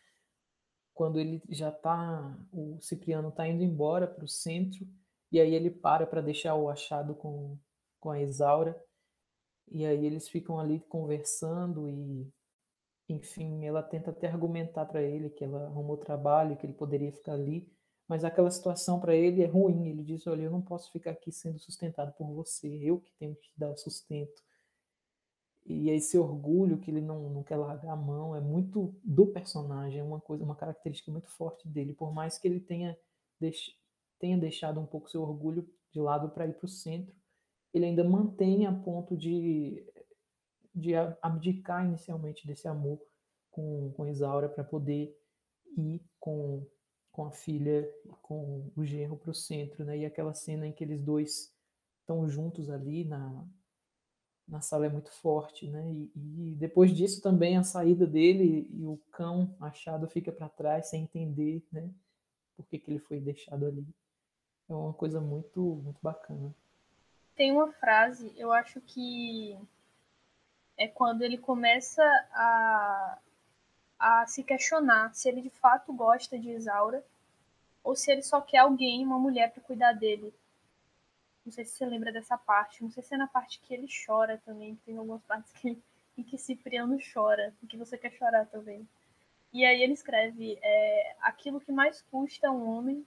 [0.94, 2.38] Quando ele já tá.
[2.52, 4.86] O Cipriano tá indo embora para o centro,
[5.32, 7.58] e aí ele para para deixar o achado com,
[7.98, 8.80] com a Isaura
[9.70, 12.32] e aí eles ficam ali conversando e,
[13.08, 17.32] enfim, ela tenta até argumentar para ele que ela arrumou trabalho, que ele poderia ficar
[17.32, 17.70] ali,
[18.08, 19.88] mas aquela situação para ele é ruim.
[19.88, 23.36] Ele diz: Olha, eu não posso ficar aqui sendo sustentado por você, eu que tenho
[23.36, 24.42] que te dar o sustento.
[25.66, 30.00] E esse orgulho que ele não, não quer largar a mão é muito do personagem,
[30.00, 31.92] é uma coisa, uma característica muito forte dele.
[31.92, 32.98] Por mais que ele tenha,
[33.38, 33.76] deix,
[34.18, 37.14] tenha deixado um pouco seu orgulho de lado para ir para o centro,
[37.74, 39.84] ele ainda mantém a ponto de,
[40.74, 42.98] de abdicar inicialmente desse amor
[43.50, 45.14] com, com Isaura para poder
[45.76, 46.66] ir com,
[47.18, 49.98] com a filha e com o genro para o centro, né?
[49.98, 51.52] E aquela cena em que eles dois
[52.00, 53.44] estão juntos ali na,
[54.46, 55.90] na sala é muito forte, né?
[55.90, 60.90] E, e, depois disso também a saída dele e o cão achado fica para trás
[60.90, 61.90] sem entender, né?
[62.56, 63.84] Por que, que ele foi deixado ali.
[64.68, 66.54] É uma coisa muito, muito bacana
[67.34, 69.56] tem uma frase, eu acho que
[70.76, 72.02] é quando ele começa
[72.32, 73.18] a,
[73.98, 77.04] a se questionar se ele de fato gosta de Isaura
[77.82, 80.32] ou se ele só quer alguém, uma mulher, para cuidar dele.
[81.44, 82.82] Não sei se você lembra dessa parte.
[82.82, 84.76] Não sei se é na parte que ele chora também.
[84.84, 85.82] Tem algumas partes que,
[86.16, 88.86] em que Cipriano chora, em que você quer chorar também.
[89.52, 93.06] E aí ele escreve: é, aquilo que mais custa a um homem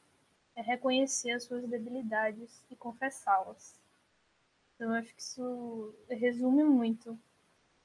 [0.56, 3.80] é reconhecer as suas debilidades e confessá-las.
[4.76, 7.18] Então, eu acho que isso resume muito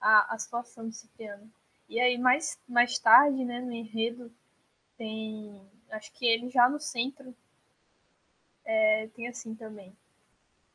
[0.01, 1.53] a, a situação do Cipriano.
[1.89, 4.33] E aí, mais, mais tarde, né, no enredo,
[4.97, 5.61] tem.
[5.91, 7.35] Acho que ele já no centro
[8.65, 9.97] é, tem assim também.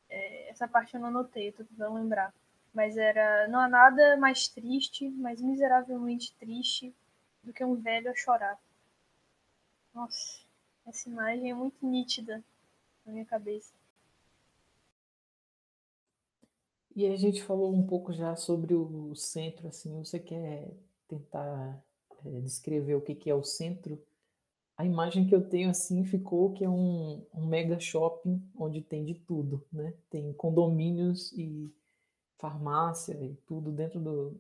[0.10, 2.34] É, essa parte eu não anotei, tô tentando lembrar.
[2.74, 3.47] Mas era.
[3.50, 6.93] Não há nada mais triste, mais miseravelmente triste
[7.43, 8.58] do que um velho a chorar.
[9.93, 10.39] Nossa,
[10.86, 12.41] essa imagem é muito nítida
[13.06, 13.74] na minha cabeça.
[16.95, 20.69] E a gente falou um pouco já sobre o centro, assim, você quer
[21.15, 21.84] tentar
[22.26, 24.02] é, descrever o que, que é o centro?
[24.78, 29.06] A imagem que eu tenho, assim, ficou que é um, um mega shopping onde tem
[29.06, 29.93] de tudo, né?
[30.10, 31.71] Tem condomínios e
[32.38, 34.39] farmácia e tudo dentro do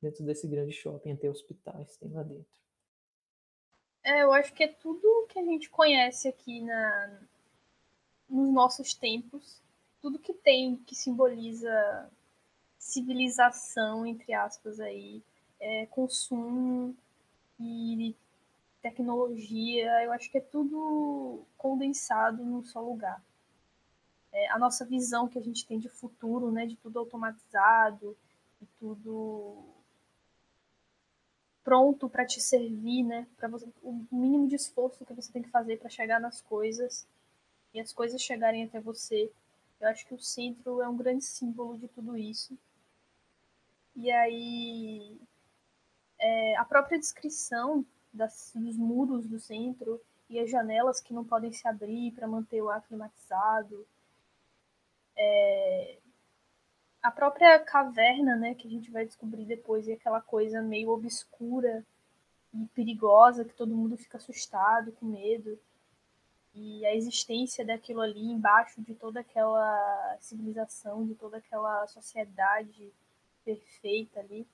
[0.00, 2.46] dentro desse grande shopping, até hospitais tem lá dentro.
[4.04, 7.20] É, eu acho que é tudo que a gente conhece aqui na
[8.28, 9.60] nos nossos tempos
[10.00, 12.10] tudo que tem que simboliza
[12.78, 15.22] civilização, entre aspas, aí,
[15.60, 16.94] é, consumo
[17.58, 18.14] e
[18.80, 23.22] tecnologia, eu acho que é tudo condensado num só lugar.
[24.32, 28.16] É, a nossa visão que a gente tem de futuro, né, de tudo automatizado,
[28.60, 29.64] de tudo
[31.64, 33.50] pronto para te servir, né, para
[33.82, 37.06] o mínimo de esforço que você tem que fazer para chegar nas coisas
[37.74, 39.30] e as coisas chegarem até você
[39.80, 42.58] eu acho que o centro é um grande símbolo de tudo isso.
[43.94, 45.16] E aí,
[46.18, 51.52] é, a própria descrição das, dos muros do centro e as janelas que não podem
[51.52, 53.86] se abrir para manter o ar climatizado.
[55.16, 55.98] É,
[57.02, 61.84] a própria caverna, né, que a gente vai descobrir depois, e aquela coisa meio obscura
[62.52, 65.58] e perigosa que todo mundo fica assustado, com medo
[66.58, 72.92] e a existência daquilo ali embaixo de toda aquela civilização, de toda aquela sociedade
[73.44, 74.46] perfeita ali.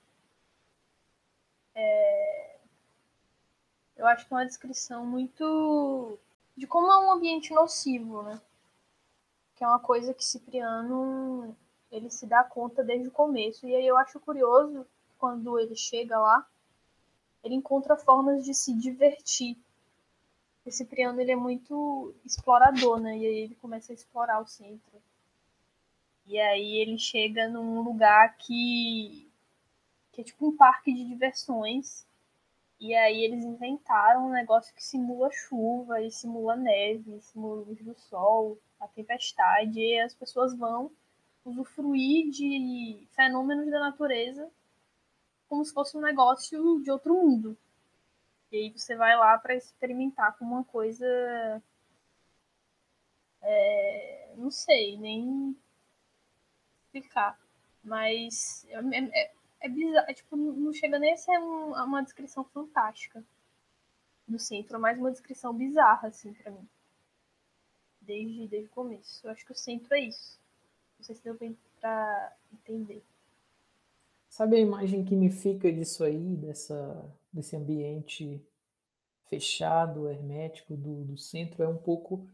[1.75, 2.55] É...
[3.97, 6.17] Eu acho que é uma descrição muito
[6.57, 8.41] de como é um ambiente nocivo, né?
[9.55, 11.55] Que é uma coisa que Cipriano
[11.91, 13.67] ele se dá conta desde o começo.
[13.67, 14.85] E aí eu acho curioso
[15.17, 16.45] quando ele chega lá,
[17.43, 19.57] ele encontra formas de se divertir
[20.65, 23.17] o Cipriano ele é muito explorador, né?
[23.17, 25.01] E aí ele começa a explorar o centro.
[26.25, 29.29] E aí ele chega num lugar que,
[30.15, 32.07] que é tipo um parque de diversões.
[32.79, 37.95] E aí eles inventaram um negócio que simula chuva, e simula neve, simula luz do
[37.95, 40.89] sol, a tempestade, e as pessoas vão
[41.43, 44.49] usufruir de fenômenos da natureza
[45.47, 47.57] como se fosse um negócio de outro mundo.
[48.51, 51.05] E aí você vai lá para experimentar com uma coisa.
[53.41, 55.55] É, não sei, nem
[56.85, 57.39] explicar.
[57.83, 58.79] Mas é,
[59.21, 59.33] é,
[59.65, 60.09] é bizarro.
[60.09, 63.23] É, tipo, não chega nem a ser um, uma descrição fantástica
[64.27, 66.67] do centro, é mais uma descrição bizarra, assim, para mim.
[68.01, 69.25] Desde, desde o começo.
[69.25, 70.39] Eu acho que o centro é isso.
[70.97, 73.03] Não sei se deu bem pra entender.
[74.29, 78.41] Sabe a imagem que me fica disso aí, dessa, desse ambiente
[79.27, 81.63] fechado, hermético do, do centro?
[81.63, 82.27] É um pouco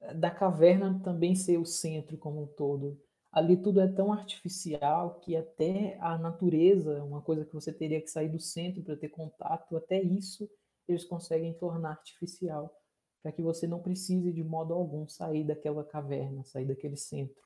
[0.00, 3.00] eh, da caverna também ser o centro como um todo.
[3.30, 8.08] Ali tudo é tão artificial que até a natureza, uma coisa que você teria que
[8.08, 10.48] sair do centro para ter contato, até isso
[10.88, 12.74] eles conseguem tornar artificial,
[13.22, 17.42] para que você não precise de modo algum sair daquela caverna, sair daquele centro.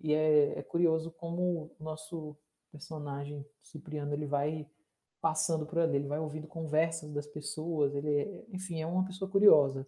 [0.00, 2.36] E é, é curioso como o nosso
[2.72, 4.68] personagem Cipriano ele vai
[5.20, 9.30] passando por ali, ele vai ouvindo conversas das pessoas, ele, é, enfim, é uma pessoa
[9.30, 9.86] curiosa.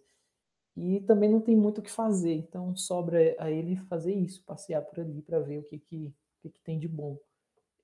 [0.75, 4.81] E também não tem muito o que fazer, então sobra a ele fazer isso, passear
[4.81, 7.17] por ali para ver o que que, que que tem de bom.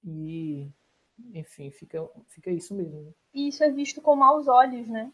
[0.03, 0.71] E,
[1.33, 3.01] enfim, fica, fica isso mesmo.
[3.01, 3.11] Né?
[3.33, 5.11] E isso é visto com maus olhos, né?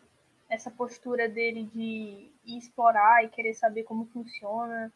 [0.48, 4.94] Essa postura dele de ir explorar e querer saber como funciona.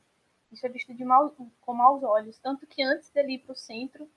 [0.51, 2.37] Isso é visto de mal, com maus olhos.
[2.37, 4.07] Tanto que antes dele ir para o centro,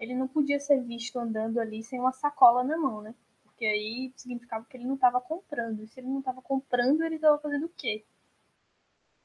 [0.00, 3.14] ele não podia ser visto andando ali sem uma sacola na mão, né?
[3.56, 5.82] Porque aí significava que ele não estava comprando.
[5.82, 8.04] E se ele não estava comprando, ele estava fazendo o quê?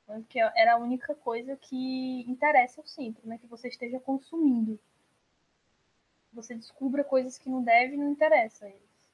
[0.06, 3.38] Porque era a única coisa que interessa ao centro, né?
[3.38, 4.80] Que você esteja consumindo.
[6.32, 9.12] Você descubra coisas que não deve e não interessa a eles.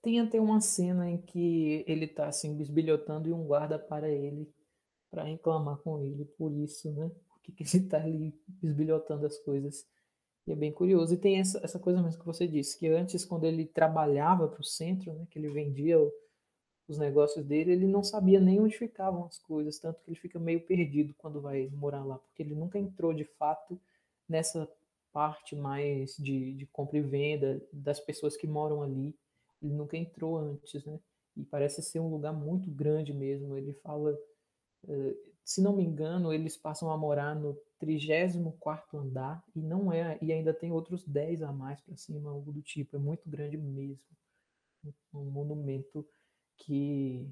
[0.00, 4.48] Tem até uma cena em que ele está assim bisbilhotando e um guarda para ele
[5.10, 7.10] para reclamar com ele por isso, né?
[7.46, 9.86] que, que ele está ali bisbilhotando as coisas.
[10.46, 11.14] E é bem curioso.
[11.14, 14.60] E tem essa, essa coisa mesmo que você disse, que antes, quando ele trabalhava para
[14.60, 16.12] o centro, né, que ele vendia o,
[16.88, 20.38] os negócios dele, ele não sabia nem onde ficavam as coisas, tanto que ele fica
[20.38, 23.80] meio perdido quando vai morar lá, porque ele nunca entrou de fato
[24.28, 24.68] nessa
[25.12, 29.16] parte mais de, de compra e venda das pessoas que moram ali.
[29.62, 31.00] Ele nunca entrou antes, né?
[31.36, 33.56] E parece ser um lugar muito grande mesmo.
[33.56, 34.16] Ele fala,
[34.88, 40.18] eh, se não me engano, eles passam a morar no 34 andar e não é
[40.22, 42.96] e ainda tem outros 10 a mais para cima, algo do tipo.
[42.96, 44.00] É muito grande mesmo.
[45.12, 46.06] Um monumento
[46.56, 47.28] que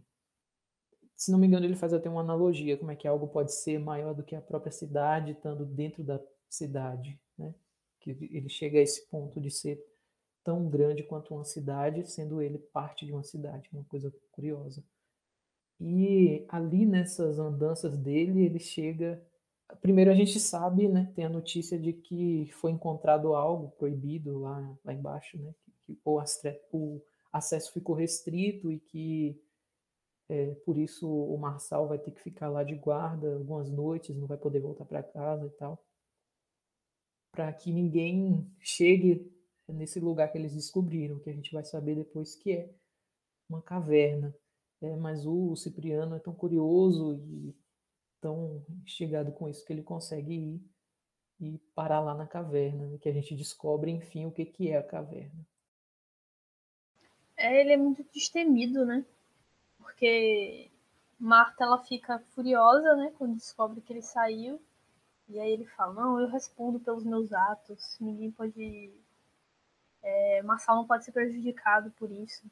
[1.16, 3.78] se não me engano, ele faz até uma analogia, como é que algo pode ser
[3.78, 7.54] maior do que a própria cidade, estando dentro da cidade, né?
[8.00, 9.82] Que ele chega a esse ponto de ser
[10.42, 14.84] tão grande quanto uma cidade, sendo ele parte de uma cidade, uma coisa curiosa.
[15.80, 19.24] E ali nessas andanças dele, ele chega.
[19.80, 21.10] Primeiro a gente sabe, né?
[21.14, 25.54] Tem a notícia de que foi encontrado algo proibido lá, lá embaixo, né?
[25.64, 26.14] Que, que o,
[26.72, 26.98] o
[27.32, 29.40] acesso ficou restrito e que
[30.28, 34.26] é, por isso o Marçal vai ter que ficar lá de guarda algumas noites, não
[34.26, 35.84] vai poder voltar para casa e tal.
[37.32, 39.30] Para que ninguém chegue
[39.68, 42.74] nesse lugar que eles descobriram, que a gente vai saber depois que é
[43.48, 44.34] uma caverna.
[44.80, 47.54] É, mas o Cipriano é tão curioso e
[48.24, 50.60] tão instigado com isso que ele consegue ir
[51.38, 54.78] e parar lá na caverna, né, que a gente descobre, enfim, o que, que é
[54.78, 55.46] a caverna.
[57.36, 59.04] É, ele é muito destemido, né?
[59.76, 60.70] Porque
[61.20, 64.58] Marta ela fica furiosa, né, quando descobre que ele saiu.
[65.28, 68.90] E aí ele fala: Não, eu respondo pelos meus atos, ninguém pode.
[70.02, 72.42] É, Marçal não pode ser prejudicado por isso.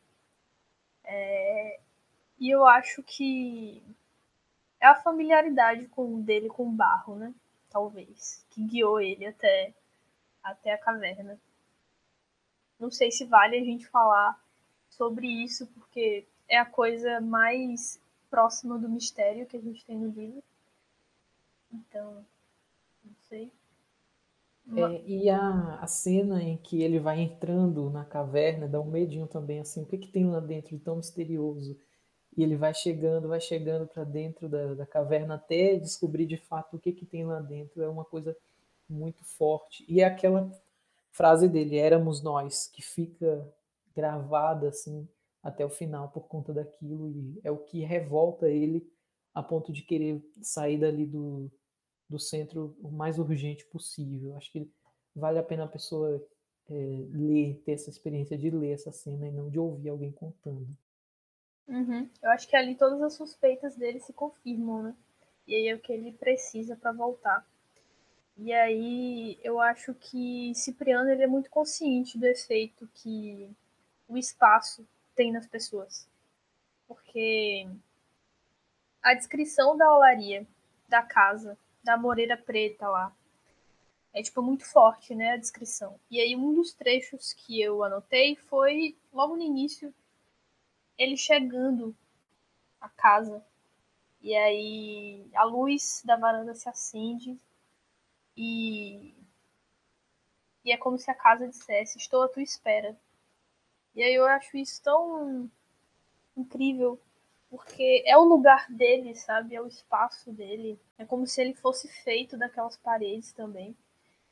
[1.05, 1.81] É,
[2.39, 3.83] e eu acho que
[4.83, 7.33] é a familiaridade com dele com o barro, né?
[7.71, 9.73] Talvez, que guiou ele até,
[10.43, 11.39] até a caverna.
[12.81, 14.37] Não sei se vale a gente falar
[14.91, 20.11] sobre isso, porque é a coisa mais próxima do mistério que a gente tem no
[20.11, 20.43] livro.
[21.73, 22.27] Então,
[23.05, 23.53] não sei.
[24.77, 29.29] É, e a, a cena em que ele vai entrando na caverna dá um medinho
[29.29, 31.79] também, assim, o que, que tem lá dentro de tão misterioso?
[32.37, 36.77] E ele vai chegando, vai chegando para dentro da, da caverna até descobrir de fato
[36.77, 37.83] o que, que tem lá dentro.
[37.83, 38.37] É uma coisa
[38.89, 39.85] muito forte.
[39.89, 40.51] E é aquela
[41.11, 43.47] frase dele, éramos nós, que fica
[43.95, 45.07] gravada assim
[45.43, 48.89] até o final por conta daquilo e é o que revolta ele
[49.35, 51.51] a ponto de querer sair dali do,
[52.09, 54.37] do centro o mais urgente possível.
[54.37, 54.71] Acho que
[55.15, 56.25] vale a pena a pessoa
[56.69, 56.75] é,
[57.11, 60.69] ler, ter essa experiência de ler essa cena e não de ouvir alguém contando.
[61.73, 62.07] Uhum.
[62.23, 64.95] Eu acho que ali todas as suspeitas dele se confirmam, né?
[65.47, 67.47] E aí é o que ele precisa para voltar.
[68.37, 73.51] E aí eu acho que Cipriano ele é muito consciente do efeito que
[74.07, 76.07] o espaço tem nas pessoas.
[76.87, 77.67] Porque
[79.03, 80.47] a descrição da olaria,
[80.87, 83.17] da casa, da moreira preta lá,
[84.13, 85.99] é tipo muito forte, né, a descrição.
[86.11, 89.93] E aí um dos trechos que eu anotei foi logo no início
[90.99, 91.95] ele chegando
[92.81, 93.45] à casa.
[94.23, 97.39] E aí a luz da varanda se acende
[98.37, 99.15] e
[100.65, 102.97] e é como se a casa dissesse: "Estou à tua espera".
[103.95, 105.51] E aí eu acho isso tão
[106.37, 107.01] incrível,
[107.51, 109.55] porque é o lugar dele, sabe?
[109.57, 110.81] É o espaço dele.
[110.99, 113.77] É como se ele fosse feito daquelas paredes também.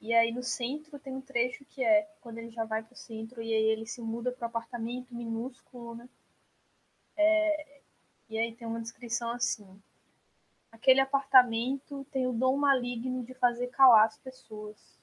[0.00, 3.42] E aí no centro tem um trecho que é quando ele já vai pro centro
[3.42, 6.08] e aí ele se muda pro apartamento minúsculo, né?
[7.22, 7.80] É,
[8.30, 9.82] e aí tem uma descrição assim:
[10.72, 14.98] aquele apartamento tem o dom maligno de fazer calar as pessoas,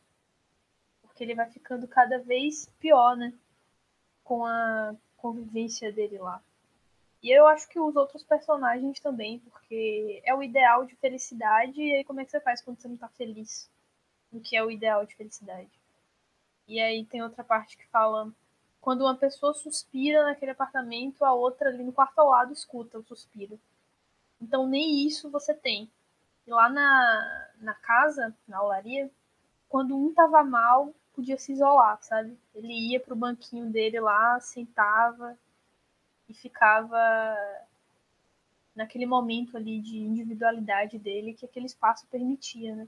[1.01, 3.33] porque ele vai ficando cada vez pior, né?
[4.23, 6.43] com a convivência dele lá.
[7.23, 11.93] E eu acho que os outros personagens também, porque é o ideal de felicidade, e
[11.93, 13.69] aí como é que você faz quando você não tá feliz?
[14.31, 15.71] O que é o ideal de felicidade?
[16.67, 18.31] E aí tem outra parte que fala
[18.87, 23.03] quando uma pessoa suspira naquele apartamento, a outra ali no quarto ao lado escuta o
[23.03, 23.59] suspiro.
[24.39, 25.91] Então nem isso você tem.
[26.47, 29.11] E lá na, na casa, na olaria,
[29.67, 32.39] quando um tava mal, podia se isolar, sabe?
[32.55, 35.37] Ele ia pro banquinho dele lá, sentava
[36.29, 36.97] e ficava
[38.73, 42.87] naquele momento ali de individualidade dele que aquele espaço permitia, né?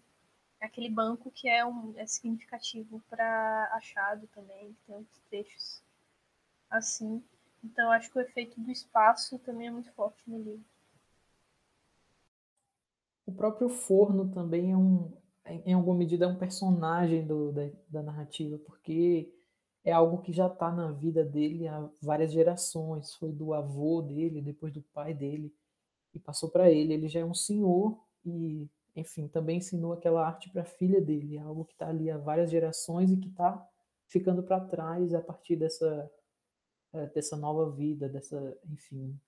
[0.61, 5.88] Aquele banco que é, um, é significativo para achado também, que tem outros trechos
[6.69, 7.23] assim.
[7.63, 10.65] Então acho que o efeito do espaço também é muito forte no livro.
[13.25, 15.11] O próprio forno também é um,
[15.45, 19.31] em alguma medida, é um personagem do, da, da narrativa, porque
[19.83, 23.13] é algo que já está na vida dele há várias gerações.
[23.15, 25.53] Foi do avô dele, depois do pai dele,
[26.13, 26.93] e passou para ele.
[26.93, 31.37] Ele já é um senhor e, enfim, também ensinou aquela arte para a filha dele.
[31.37, 33.67] É algo que está ali há várias gerações e que está
[34.07, 36.11] ficando para trás a partir dessa,
[37.13, 39.19] dessa nova vida, dessa, enfim,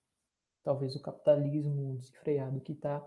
[0.62, 3.06] talvez o capitalismo desenfreado que está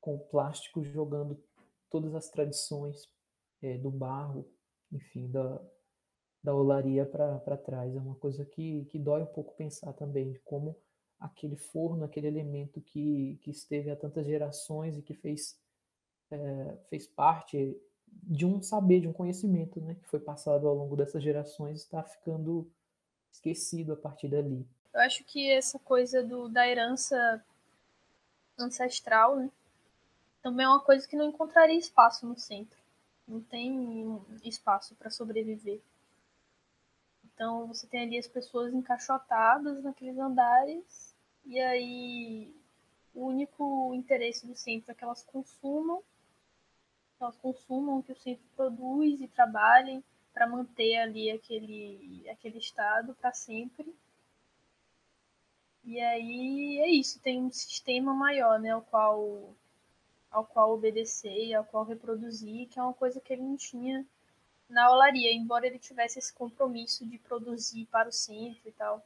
[0.00, 1.42] com o plástico jogando
[1.90, 3.10] todas as tradições
[3.62, 4.46] é, do barro,
[4.92, 5.60] enfim, da,
[6.42, 7.94] da olaria para trás.
[7.94, 10.76] É uma coisa que, que dói um pouco pensar também, de como
[11.18, 15.58] aquele forno, aquele elemento que, que esteve há tantas gerações e que fez,
[16.30, 17.76] é, fez parte
[18.06, 22.02] de um saber, de um conhecimento né, que foi passado ao longo dessas gerações, está
[22.02, 22.70] ficando
[23.36, 24.66] esquecido a partir dali.
[24.92, 27.44] Eu acho que essa coisa do, da herança
[28.58, 29.50] ancestral né,
[30.42, 32.78] também é uma coisa que não encontraria espaço no centro.
[33.28, 35.80] Não tem espaço para sobreviver.
[37.24, 41.14] Então você tem ali as pessoas encaixotadas naqueles andares,
[41.44, 42.54] e aí
[43.14, 45.98] o único interesse do centro é que elas consumam,
[47.18, 50.02] que elas consumam o que o centro produz e trabalhem
[50.36, 53.90] para manter ali aquele, aquele estado para sempre.
[55.82, 59.54] E aí é isso, tem um sistema maior, né, ao qual
[60.30, 64.04] ao qual obedecer ao qual reproduzir, que é uma coisa que ele não tinha
[64.68, 69.02] na olaria, embora ele tivesse esse compromisso de produzir para o centro e tal.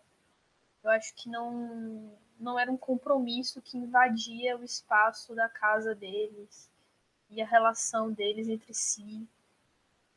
[0.83, 6.69] Eu acho que não não era um compromisso que invadia o espaço da casa deles
[7.31, 9.29] e a relação deles entre si.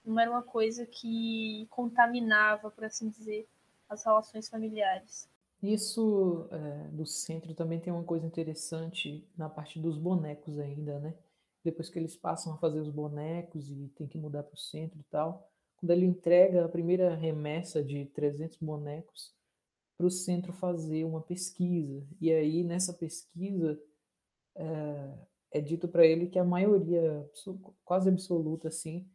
[0.05, 3.47] Não era uma coisa que contaminava, por assim dizer,
[3.89, 5.29] as relações familiares.
[5.61, 11.15] Isso é, do centro também tem uma coisa interessante na parte dos bonecos ainda, né?
[11.63, 14.99] Depois que eles passam a fazer os bonecos e tem que mudar para o centro
[14.99, 19.33] e tal, quando ele entrega a primeira remessa de 300 bonecos
[19.97, 22.05] para o centro fazer uma pesquisa.
[22.19, 23.81] E aí nessa pesquisa
[24.55, 25.13] é,
[25.51, 27.25] é dito para ele que a maioria,
[27.85, 29.07] quase absoluta assim,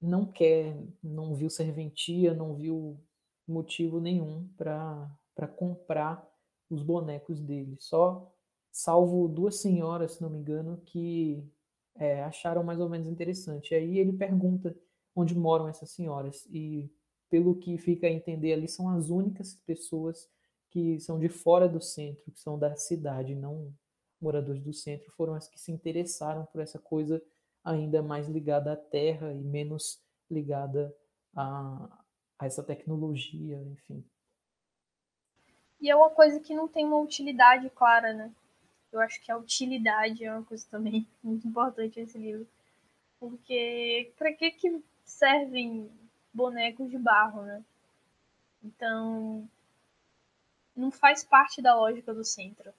[0.00, 2.98] não quer, não viu serventia, não viu
[3.46, 6.26] motivo nenhum para comprar
[6.68, 7.76] os bonecos dele.
[7.78, 8.32] Só
[8.70, 11.42] salvo duas senhoras, se não me engano, que
[11.94, 13.72] é, acharam mais ou menos interessante.
[13.72, 14.76] E aí ele pergunta
[15.14, 16.90] onde moram essas senhoras e
[17.30, 20.28] pelo que fica a entender ali são as únicas pessoas
[20.70, 23.72] que são de fora do centro, que são da cidade, não
[24.20, 27.22] moradores do centro, foram as que se interessaram por essa coisa
[27.66, 30.00] ainda mais ligada à terra e menos
[30.30, 30.94] ligada
[31.34, 31.88] a,
[32.38, 34.04] a essa tecnologia, enfim.
[35.80, 38.32] E é uma coisa que não tem uma utilidade clara, né?
[38.92, 42.46] Eu acho que a utilidade é uma coisa também muito importante nesse livro.
[43.18, 45.90] Porque para que, que servem
[46.32, 47.64] bonecos de barro, né?
[48.62, 49.48] Então,
[50.74, 52.72] não faz parte da lógica do centro.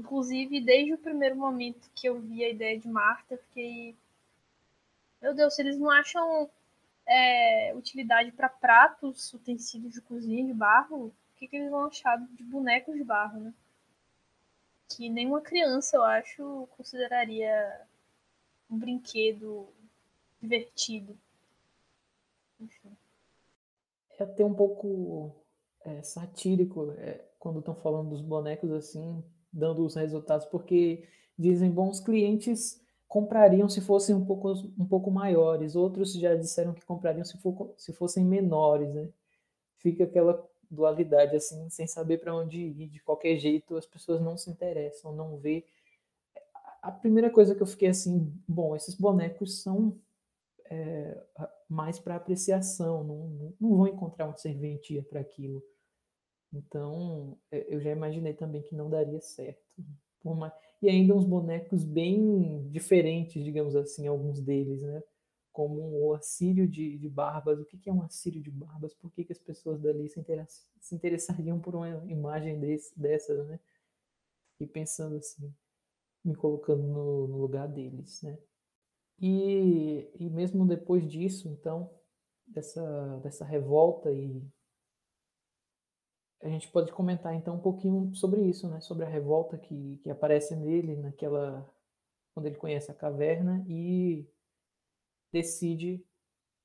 [0.00, 3.94] Inclusive, desde o primeiro momento que eu vi a ideia de Marta, fiquei.
[5.20, 6.48] Meu Deus, se eles não acham
[7.06, 12.42] é, utilidade para pratos, utensílios de cozinha de barro, que, que eles vão achar de
[12.42, 13.54] bonecos de barro, né?
[14.88, 17.82] Que nenhuma criança, eu acho, consideraria
[18.70, 19.68] um brinquedo
[20.40, 21.14] divertido.
[22.58, 22.96] Enfim.
[24.18, 25.34] É até um pouco
[25.84, 29.22] é, satírico é, quando estão falando dos bonecos assim,
[29.52, 31.04] dando os resultados, porque
[31.38, 36.84] dizem bons clientes comprariam se fossem um pouco, um pouco maiores, outros já disseram que
[36.84, 39.08] comprariam se, for, se fossem menores, né?
[39.78, 44.36] Fica aquela dualidade, assim, sem saber para onde ir, de qualquer jeito, as pessoas não
[44.36, 45.64] se interessam, não vê.
[46.80, 49.98] A primeira coisa que eu fiquei assim, bom, esses bonecos são
[50.66, 51.20] é,
[51.68, 55.60] mais para apreciação, não, não vão encontrar uma serventia para aquilo.
[56.52, 59.60] Então, eu já imaginei também que não daria certo.
[60.82, 65.02] E ainda uns bonecos bem diferentes, digamos assim, alguns deles, né?
[65.52, 67.58] como o assírio de, de Barbas.
[67.58, 68.94] O que, que é um assírio de Barbas?
[68.94, 70.24] Por que, que as pessoas dali se,
[70.80, 73.60] se interessariam por uma imagem desse, dessas, né?
[74.58, 75.52] E pensando assim,
[76.24, 78.38] me colocando no, no lugar deles, né?
[79.20, 81.90] E, e mesmo depois disso, então,
[82.46, 84.42] dessa, dessa revolta e
[86.42, 88.80] a gente pode comentar então um pouquinho sobre isso, né?
[88.80, 91.68] Sobre a revolta que, que aparece nele naquela
[92.32, 94.26] quando ele conhece a caverna e
[95.32, 96.04] decide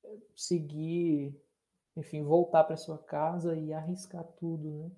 [0.04, 1.38] eh, seguir,
[1.96, 4.90] enfim, voltar para sua casa e arriscar tudo, né?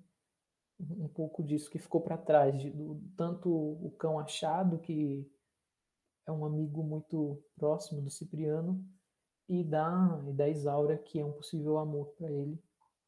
[0.79, 5.29] Um pouco disso que ficou para trás, de, do, tanto o cão achado, que
[6.25, 8.81] é um amigo muito próximo do Cipriano,
[9.49, 12.57] e da, e da Isaura, que é um possível amor para ele,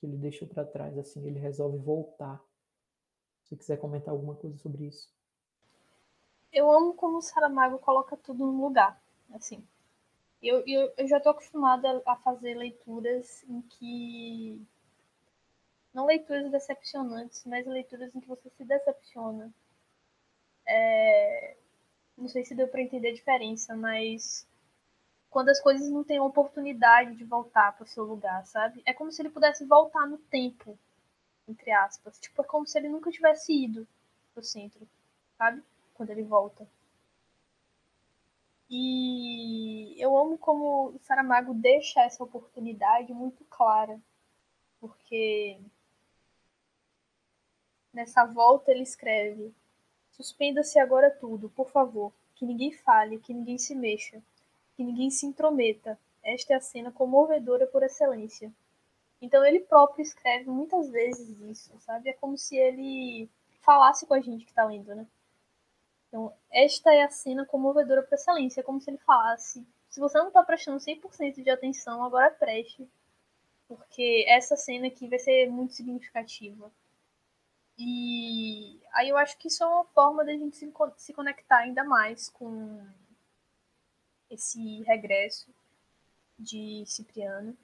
[0.01, 2.43] que ele deixou para trás, assim, ele resolve voltar.
[3.43, 5.13] Se quiser comentar alguma coisa sobre isso.
[6.51, 8.99] Eu amo como o Saramago coloca tudo no lugar,
[9.31, 9.63] assim.
[10.41, 14.59] Eu, eu, eu já estou acostumada a fazer leituras em que
[15.93, 19.53] não leituras decepcionantes, mas leituras em que você se decepciona.
[20.67, 21.57] É...
[22.17, 24.47] Não sei se deu para entender a diferença, mas
[25.31, 28.83] quando as coisas não têm oportunidade de voltar para o seu lugar, sabe?
[28.85, 30.77] É como se ele pudesse voltar no tempo,
[31.47, 32.19] entre aspas.
[32.19, 33.87] Tipo, é como se ele nunca tivesse ido
[34.33, 34.87] pro centro,
[35.37, 35.63] sabe?
[35.95, 36.67] Quando ele volta.
[38.69, 43.99] E eu amo como o Saramago deixa essa oportunidade muito clara,
[44.79, 45.59] porque
[47.93, 49.53] Nessa volta ele escreve:
[50.11, 52.13] Suspenda-se agora tudo, por favor.
[52.35, 54.21] Que ninguém fale, que ninguém se mexa,
[54.81, 55.97] que ninguém se intrometa.
[56.23, 58.51] Esta é a cena comovedora por excelência.
[59.21, 62.09] Então ele próprio escreve muitas vezes isso, sabe?
[62.09, 63.29] É como se ele
[63.61, 65.05] falasse com a gente que tá lendo, né?
[66.07, 68.61] Então, esta é a cena comovedora por excelência.
[68.61, 72.89] É como se ele falasse: se você não tá prestando 100% de atenção, agora preste.
[73.67, 76.71] Porque essa cena aqui vai ser muito significativa.
[77.77, 81.83] E aí eu acho que isso é uma forma da gente se, se conectar ainda
[81.83, 82.85] mais com
[84.31, 85.53] esse regresso
[86.39, 87.55] de Cipriano.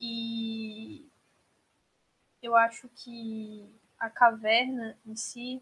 [0.00, 1.06] E
[2.40, 5.60] eu acho que a caverna em si,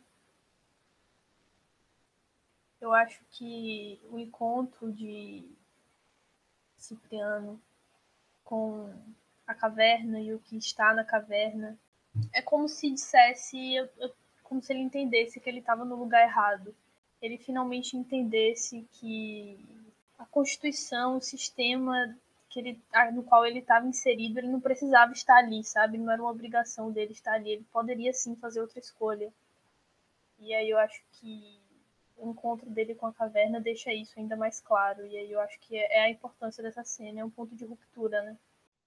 [2.80, 5.48] eu acho que o encontro de
[6.76, 7.60] Cipriano
[8.44, 8.94] com
[9.46, 11.78] a caverna e o que está na caverna
[12.32, 13.74] é como se dissesse,
[14.42, 16.74] como se ele entendesse que ele estava no lugar errado.
[17.26, 19.64] Ele finalmente entendesse que
[20.18, 22.16] a Constituição, o sistema
[22.48, 22.80] que ele,
[23.12, 25.98] no qual ele estava inserido, ele não precisava estar ali, sabe?
[25.98, 27.50] Não era uma obrigação dele estar ali.
[27.50, 29.32] Ele poderia sim fazer outra escolha.
[30.38, 31.60] E aí eu acho que
[32.16, 35.06] o encontro dele com a caverna deixa isso ainda mais claro.
[35.06, 38.22] E aí eu acho que é a importância dessa cena, é um ponto de ruptura,
[38.22, 38.36] né?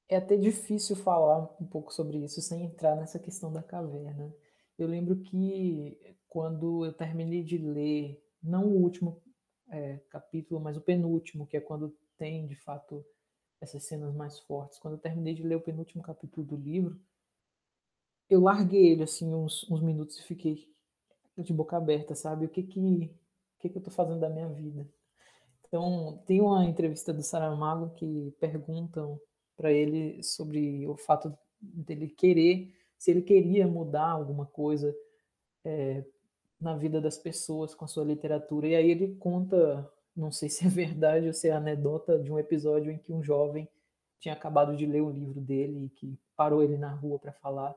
[0.09, 4.33] é até difícil falar um pouco sobre isso sem entrar nessa questão da caverna.
[4.77, 5.95] Eu lembro que
[6.27, 9.21] quando eu terminei de ler, não o último
[9.69, 13.05] é, capítulo, mas o penúltimo, que é quando tem de fato
[13.61, 14.79] essas cenas mais fortes.
[14.79, 16.99] Quando eu terminei de ler o penúltimo capítulo do livro,
[18.29, 20.69] eu larguei ele assim uns, uns minutos e fiquei
[21.37, 22.45] de boca aberta, sabe?
[22.45, 23.15] O que que,
[23.59, 24.87] que, que eu tô fazendo da minha vida?
[25.67, 29.19] Então, tem uma entrevista do Saramago que perguntam
[29.55, 34.95] para ele sobre o fato dele querer, se ele queria mudar alguma coisa
[35.63, 36.03] é,
[36.59, 38.67] na vida das pessoas com a sua literatura.
[38.67, 42.39] E aí ele conta, não sei se é verdade ou se é anedota, de um
[42.39, 43.67] episódio em que um jovem
[44.19, 47.75] tinha acabado de ler um livro dele e que parou ele na rua para falar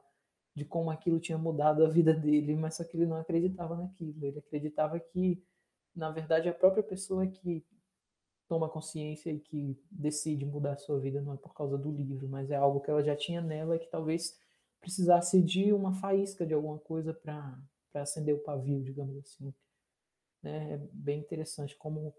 [0.55, 4.25] de como aquilo tinha mudado a vida dele, mas só que ele não acreditava naquilo.
[4.25, 5.43] Ele acreditava que,
[5.95, 7.65] na verdade, a própria pessoa que
[8.49, 12.29] toma consciência e que decide mudar a sua vida não é por causa do livro,
[12.29, 14.39] mas é algo que ela já tinha nela e que talvez
[14.79, 17.59] precisasse de uma faísca de alguma coisa para
[18.01, 19.53] acender o pavio, digamos assim.
[20.43, 20.75] Né?
[20.75, 22.15] É bem interessante como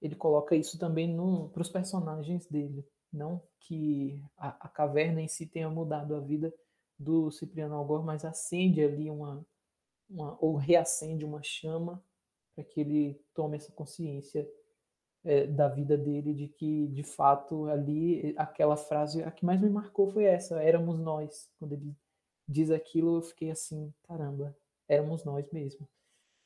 [0.00, 1.16] ele coloca isso também
[1.52, 2.86] para os personagens dele.
[3.12, 6.52] Não que a, a, caverna em si tenha mudado a vida
[6.98, 9.44] do Cipriano Algor, mas acende ali uma,
[10.08, 12.02] uma ou reacende uma chama
[12.54, 14.48] para que ele tome essa consciência
[15.24, 19.68] é, da vida dele, de que de fato ali aquela frase, a que mais me
[19.68, 21.50] marcou foi essa, éramos nós.
[21.58, 21.94] Quando ele
[22.48, 24.56] diz aquilo, eu fiquei assim, caramba,
[24.88, 25.88] éramos nós mesmo.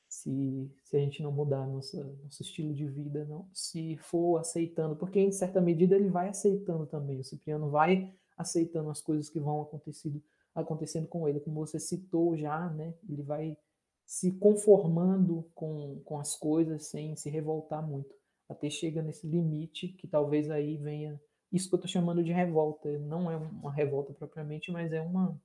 [0.09, 4.97] Se, se a gente não mudar nossa, nosso estilo de vida, não, se for aceitando,
[4.97, 9.39] porque em certa medida ele vai aceitando também, o Cipriano vai aceitando as coisas que
[9.39, 10.21] vão acontecendo,
[10.53, 12.93] acontecendo com ele, como você citou já, né?
[13.09, 13.57] Ele vai
[14.05, 18.21] se conformando com, com as coisas sem se revoltar muito
[18.51, 21.21] até chega nesse limite que talvez aí venha
[21.53, 22.99] isso que eu estou chamando de revolta.
[22.99, 25.41] Não é uma revolta propriamente, mas é uma,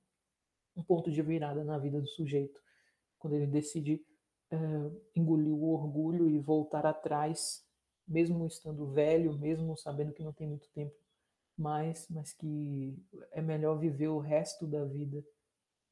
[0.76, 2.60] um ponto de virada na vida do sujeito.
[3.26, 4.00] Quando ele decide
[4.50, 4.56] é,
[5.16, 7.64] engolir o orgulho e voltar atrás,
[8.06, 10.94] mesmo estando velho, mesmo sabendo que não tem muito tempo
[11.58, 12.96] mais, mas que
[13.32, 15.24] é melhor viver o resto da vida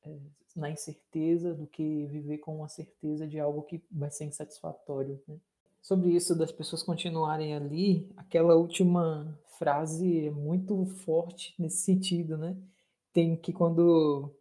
[0.04, 0.16] é,
[0.54, 5.20] na incerteza do que viver com a certeza de algo que vai ser insatisfatório.
[5.26, 5.36] Né?
[5.84, 12.56] sobre isso das pessoas continuarem ali, aquela última frase é muito forte nesse sentido, né?
[13.12, 14.34] Tem que quando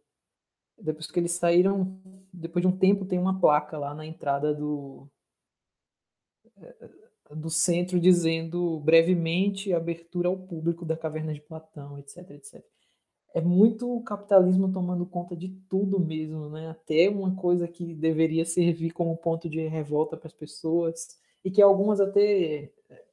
[0.78, 1.98] depois que eles saíram,
[2.32, 5.08] depois de um tempo tem uma placa lá na entrada do
[7.34, 12.64] do centro dizendo brevemente abertura ao público da caverna de Platão, etc, etc.
[13.34, 16.68] É muito o capitalismo tomando conta de tudo mesmo, né?
[16.70, 21.60] Até uma coisa que deveria servir como ponto de revolta para as pessoas e que
[21.60, 23.04] algumas até eh,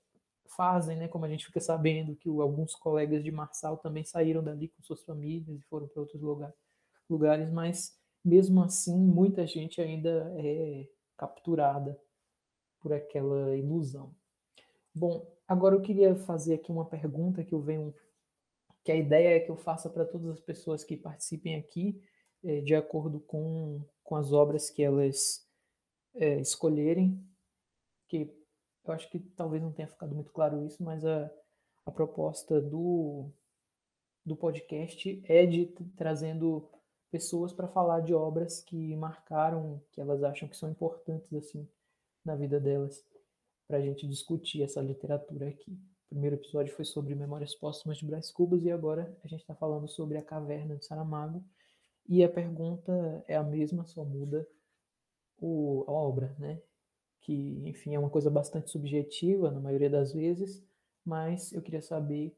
[0.56, 1.08] fazem, né?
[1.08, 5.02] Como a gente fica sabendo que alguns colegas de Marçal também saíram dali com suas
[5.02, 6.56] famílias e foram para outros lugares,
[7.12, 10.88] lugares, mas mesmo assim muita gente ainda é
[11.18, 12.00] capturada
[12.80, 14.16] por aquela ilusão.
[14.94, 17.94] Bom, agora eu queria fazer aqui uma pergunta que eu venho,
[18.84, 22.02] que a ideia é que eu faça para todas as pessoas que participem aqui,
[22.44, 25.48] é, de acordo com, com as obras que elas
[26.16, 27.24] é, escolherem,
[28.08, 28.36] que
[28.84, 31.32] eu acho que talvez não tenha ficado muito claro isso, mas a,
[31.86, 33.30] a proposta do,
[34.26, 36.68] do podcast é de trazendo
[37.12, 41.68] pessoas para falar de obras que marcaram, que elas acham que são importantes assim
[42.24, 43.06] na vida delas,
[43.68, 45.72] para a gente discutir essa literatura aqui.
[45.72, 49.56] O primeiro episódio foi sobre Memórias Póstumas de Brás Cubas e agora a gente está
[49.56, 51.44] falando sobre a Caverna de Saramago.
[52.08, 54.48] E a pergunta é a mesma, só muda
[55.38, 56.62] o, a obra, né?
[57.22, 60.64] Que, enfim, é uma coisa bastante subjetiva na maioria das vezes,
[61.06, 62.36] mas eu queria saber,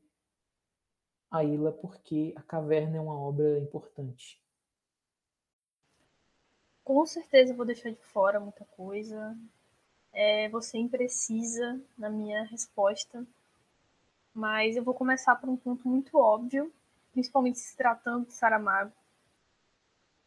[1.32, 4.43] Aila, por que a Caverna é uma obra importante.
[6.84, 9.38] Com certeza vou deixar de fora muita coisa.
[10.12, 13.26] É, você imprecisa na minha resposta,
[14.34, 16.72] mas eu vou começar por um ponto muito óbvio,
[17.12, 18.92] principalmente se tratando de Saramago,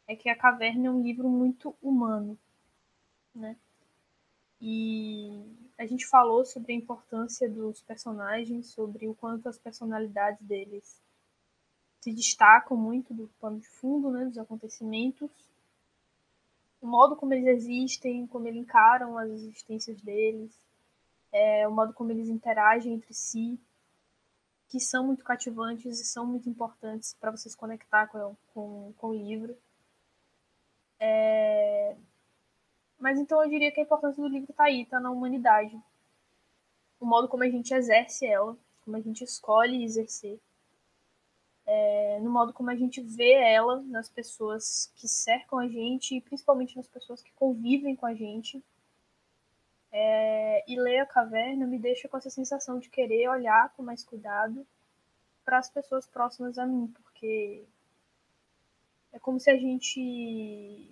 [0.08, 2.38] é que A Caverna é um livro muito humano,
[3.34, 3.56] né?
[4.60, 5.44] E
[5.76, 11.02] a gente falou sobre a importância dos personagens, sobre o quanto as personalidades deles
[12.00, 15.30] se destacam muito do pano de fundo, né, dos acontecimentos,
[16.80, 20.58] o modo como eles existem, como eles encaram as existências deles,
[21.32, 23.58] é, o modo como eles interagem entre si,
[24.68, 29.08] que são muito cativantes e são muito importantes para você se conectar com, com, com
[29.08, 29.56] o livro.
[30.98, 31.96] É...
[32.98, 35.78] Mas então eu diria que a importância do livro está aí, está na humanidade.
[36.98, 40.40] O modo como a gente exerce ela, como a gente escolhe exercer
[41.66, 46.20] é, no modo como a gente vê ela nas pessoas que cercam a gente e
[46.20, 48.62] principalmente nas pessoas que convivem com a gente.
[49.90, 54.04] É, e ler a caverna me deixa com essa sensação de querer olhar com mais
[54.04, 54.66] cuidado
[55.44, 57.64] para as pessoas próximas a mim, porque
[59.12, 60.90] é como se a gente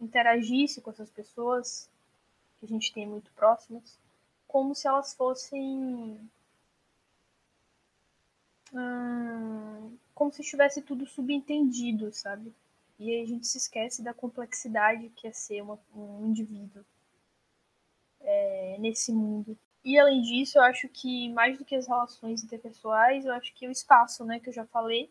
[0.00, 1.88] interagisse com essas pessoas
[2.58, 3.98] que a gente tem muito próximas,
[4.48, 6.18] como se elas fossem
[10.14, 12.52] como se estivesse tudo subentendido, sabe?
[12.98, 16.84] E aí a gente se esquece da complexidade que é ser uma, um indivíduo
[18.20, 19.56] é, nesse mundo.
[19.84, 23.68] E além disso, eu acho que mais do que as relações interpessoais, eu acho que
[23.68, 25.10] o espaço, né, que eu já falei,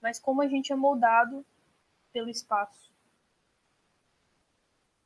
[0.00, 1.44] mas como a gente é moldado
[2.12, 2.90] pelo espaço.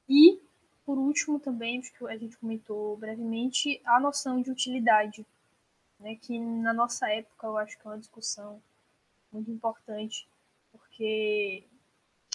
[0.09, 0.41] E,
[0.85, 5.27] por último, também, acho que a gente comentou brevemente, a noção de utilidade
[6.05, 8.63] né, que na nossa época eu acho que é uma discussão
[9.33, 10.29] muito importante,
[10.71, 11.65] porque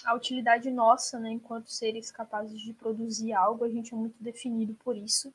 [0.04, 4.74] a utilidade nossa, né, enquanto seres capazes de produzir algo, a gente é muito definido
[4.74, 5.32] por isso.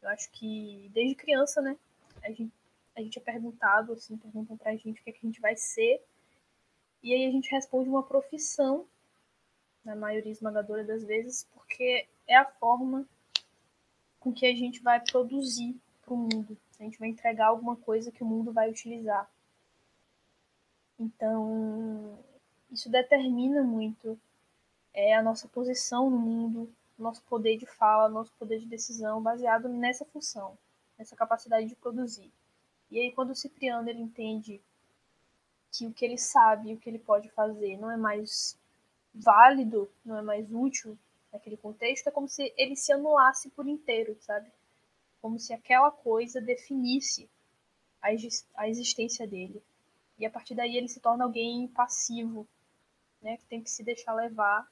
[0.00, 1.76] Eu acho que desde criança, né,
[2.22, 2.52] a gente,
[2.94, 5.56] a gente é perguntado, assim, perguntam pra gente o que, é que a gente vai
[5.56, 6.00] ser,
[7.02, 8.86] e aí a gente responde uma profissão,
[9.84, 13.08] na maioria esmagadora das vezes, porque é a forma
[14.20, 15.74] com que a gente vai produzir
[16.04, 19.30] para o mundo a gente vai entregar alguma coisa que o mundo vai utilizar.
[20.98, 22.18] Então,
[22.70, 24.18] isso determina muito
[24.94, 29.68] é, a nossa posição no mundo, nosso poder de fala, nosso poder de decisão, baseado
[29.68, 30.56] nessa função,
[30.98, 32.32] nessa capacidade de produzir.
[32.90, 34.60] E aí, quando o Cipriano ele entende
[35.70, 38.58] que o que ele sabe, o que ele pode fazer, não é mais
[39.14, 40.98] válido, não é mais útil
[41.32, 44.50] naquele contexto, é como se ele se anulasse por inteiro, sabe?
[45.20, 47.28] Como se aquela coisa definisse
[48.54, 49.62] a existência dele.
[50.18, 52.46] E a partir daí ele se torna alguém passivo,
[53.20, 54.70] né, que tem que se deixar levar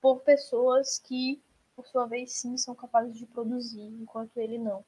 [0.00, 1.40] por pessoas que,
[1.74, 4.84] por sua vez, sim, são capazes de produzir, enquanto ele não.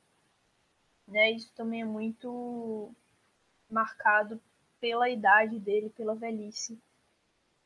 [1.08, 2.92] Né, isso também é muito
[3.68, 4.40] marcado
[4.80, 6.78] pela idade dele, pela velhice.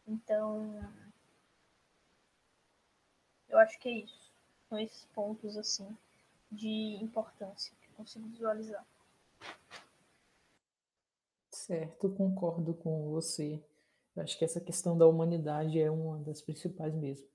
[0.07, 0.83] Então,
[3.49, 4.31] eu acho que é isso.
[4.69, 5.97] São esses pontos assim
[6.51, 8.85] de importância que eu consigo visualizar.
[11.51, 13.63] Certo, concordo com você.
[14.17, 17.27] Eu acho que essa questão da humanidade é uma das principais mesmo.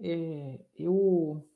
[0.00, 1.46] É, eu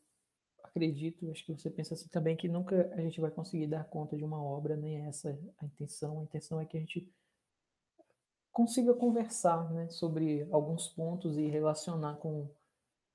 [0.62, 4.16] acredito, acho que você pensa assim também, que nunca a gente vai conseguir dar conta
[4.16, 6.20] de uma obra, nem essa a intenção.
[6.20, 7.10] A intenção é que a gente
[8.52, 12.48] consiga conversar né, sobre alguns pontos e relacionar com,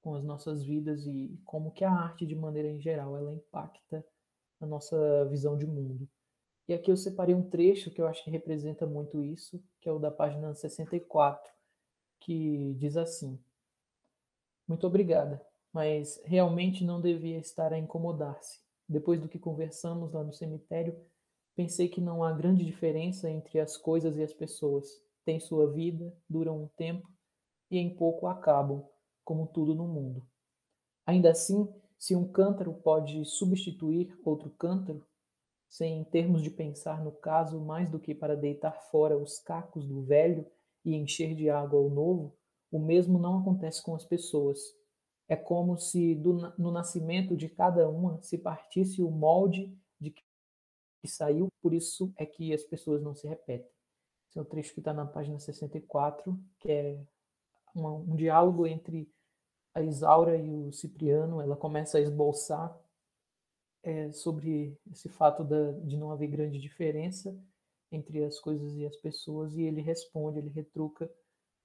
[0.01, 4.05] com as nossas vidas e como que a arte, de maneira em geral, ela impacta
[4.59, 6.07] a nossa visão de mundo.
[6.67, 9.91] E aqui eu separei um trecho que eu acho que representa muito isso, que é
[9.91, 11.51] o da página 64,
[12.19, 13.39] que diz assim:
[14.67, 15.41] Muito obrigada
[15.73, 18.59] mas realmente não devia estar a incomodar-se.
[18.87, 20.97] Depois do que conversamos lá no cemitério,
[21.55, 25.01] pensei que não há grande diferença entre as coisas e as pessoas.
[25.23, 27.07] Têm sua vida, duram um tempo
[27.69, 28.83] e em pouco acabam,
[29.23, 30.25] como tudo no mundo.
[31.05, 31.67] Ainda assim,
[31.97, 35.05] se um cântaro pode substituir outro cântaro,
[35.69, 40.01] sem termos de pensar no caso mais do que para deitar fora os cacos do
[40.01, 40.45] velho
[40.83, 42.35] e encher de água o novo,
[42.71, 44.59] o mesmo não acontece com as pessoas
[45.31, 50.25] é como se do, no nascimento de cada uma se partisse o molde de que
[51.05, 53.71] saiu, por isso é que as pessoas não se repetem.
[54.29, 57.01] Esse é o trecho que está na página 64, que é
[57.73, 59.11] uma, um diálogo entre
[59.73, 61.41] a Isaura e o Cipriano.
[61.41, 62.77] Ela começa a esboçar
[63.83, 67.35] é, sobre esse fato da, de não haver grande diferença
[67.91, 71.11] entre as coisas e as pessoas, e ele responde, ele retruca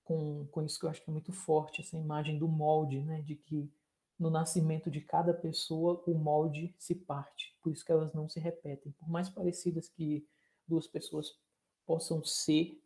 [0.03, 3.23] com, com isso que eu acho que é muito forte, essa imagem do molde, né?
[3.23, 3.71] De que
[4.19, 8.41] no nascimento de cada pessoa o molde se parte, por isso que elas não se
[8.41, 8.93] repetem.
[8.93, 10.27] Por mais parecidas que
[10.67, 11.39] duas pessoas
[11.85, 12.81] possam ser,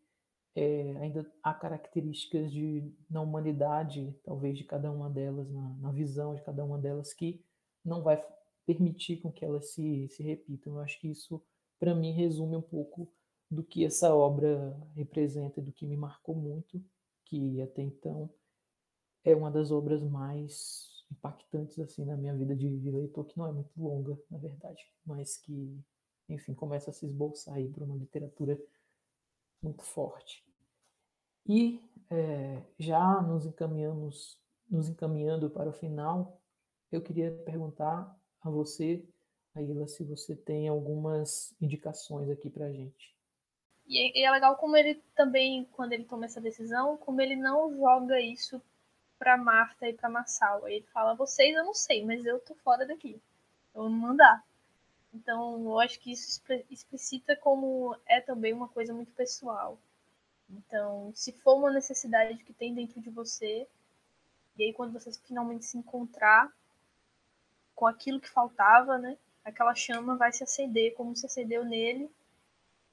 [0.61, 6.34] é, ainda há características de, na humanidade, talvez de cada uma delas, na, na visão
[6.34, 7.44] de cada uma delas, que
[7.84, 8.22] não vai
[8.66, 10.74] permitir com que elas se, se repitam.
[10.74, 11.42] Eu acho que isso,
[11.78, 13.11] para mim, resume um pouco
[13.50, 16.82] do que essa obra representa, do que me marcou muito
[17.30, 18.28] que até então
[19.24, 23.52] é uma das obras mais impactantes assim na minha vida de, leitor, que não é
[23.52, 25.80] muito longa, na verdade, mas que,
[26.28, 28.61] enfim, começa a se esboçar aí para uma literatura
[29.62, 30.44] muito forte.
[31.47, 34.38] E é, já nos encaminhamos,
[34.68, 36.41] nos encaminhando para o final,
[36.91, 39.05] eu queria perguntar a você,
[39.55, 43.14] Aila, se você tem algumas indicações aqui para a gente.
[43.86, 48.20] E é legal como ele também, quando ele toma essa decisão, como ele não joga
[48.20, 48.62] isso
[49.18, 50.68] pra Marta e pra Massal.
[50.68, 53.20] Ele fala, vocês eu não sei, mas eu tô fora daqui.
[53.74, 54.45] Eu vou mandar.
[55.12, 59.76] Então, eu acho que isso explicita como é também uma coisa muito pessoal.
[60.51, 63.66] Então, se for uma necessidade que tem dentro de você,
[64.57, 66.53] e aí quando você finalmente se encontrar
[67.74, 69.16] com aquilo que faltava, né?
[69.44, 72.11] Aquela chama vai se acender como se acendeu nele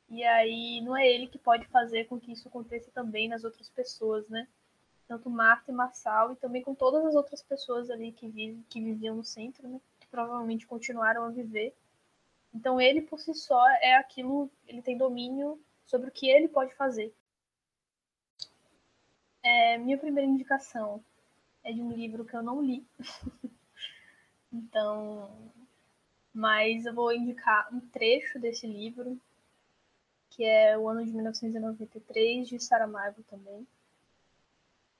[0.09, 3.69] e aí não é ele que pode fazer com que isso aconteça também nas outras
[3.69, 4.47] pessoas, né?
[5.07, 8.81] Tanto Marta e Marçal e também com todas as outras pessoas ali que, vive, que
[8.81, 9.81] viviam no centro, né?
[9.99, 11.75] Que provavelmente continuaram a viver.
[12.53, 16.73] Então ele por si só é aquilo, ele tem domínio sobre o que ele pode
[16.75, 17.13] fazer.
[19.49, 21.01] É, minha primeira indicação
[21.63, 22.85] é de um livro que eu não li.
[24.51, 25.31] então,
[26.33, 29.17] mas eu vou indicar um trecho desse livro
[30.31, 33.65] que é o ano de 1993, de Saramago também.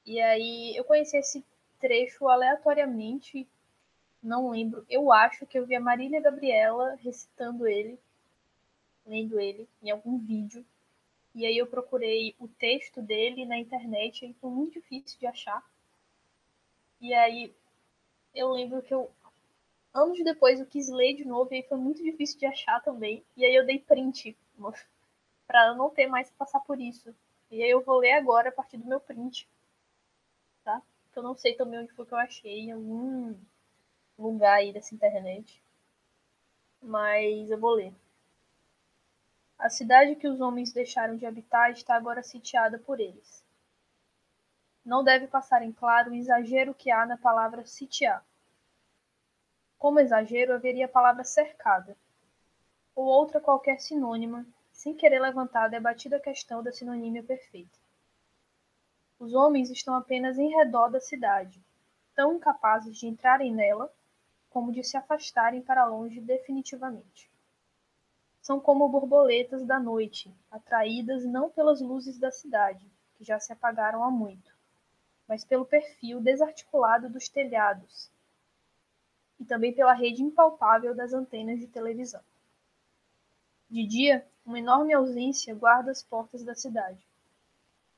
[0.06, 1.46] E aí eu conheci esse
[1.78, 3.46] trecho aleatoriamente,
[4.24, 4.86] não lembro.
[4.90, 8.00] Eu acho que eu vi a Marília Gabriela recitando ele,
[9.06, 10.66] lendo ele em algum vídeo.
[11.38, 15.64] E aí eu procurei o texto dele na internet, e foi muito difícil de achar.
[17.00, 17.54] E aí
[18.34, 19.12] eu lembro que eu
[19.94, 23.24] anos depois eu quis ler de novo e aí foi muito difícil de achar também.
[23.36, 24.36] E aí eu dei print
[25.46, 27.14] para não ter mais que passar por isso.
[27.52, 29.48] E aí eu vou ler agora a partir do meu print,
[30.64, 30.82] tá?
[31.16, 33.36] Eu não sei também onde foi que eu achei, em algum
[34.18, 35.62] lugar aí dessa internet.
[36.82, 37.94] Mas eu vou ler.
[39.60, 43.44] A cidade que os homens deixaram de habitar está agora sitiada por eles.
[44.86, 48.24] Não deve passar em claro o exagero que há na palavra sitiar.
[49.78, 51.98] Como exagero, haveria a palavra cercada,
[52.96, 57.78] ou outra qualquer sinônima sem querer levantar a debatida questão da sinonímia perfeita.
[59.20, 61.60] Os homens estão apenas em redor da cidade,
[62.16, 63.92] tão incapazes de entrarem nela
[64.52, 67.30] como de se afastarem para longe definitivamente.
[68.48, 74.02] São como borboletas da noite, atraídas não pelas luzes da cidade, que já se apagaram
[74.02, 74.56] há muito,
[75.28, 78.10] mas pelo perfil desarticulado dos telhados
[79.38, 82.22] e também pela rede impalpável das antenas de televisão.
[83.70, 87.06] De dia, uma enorme ausência guarda as portas da cidade,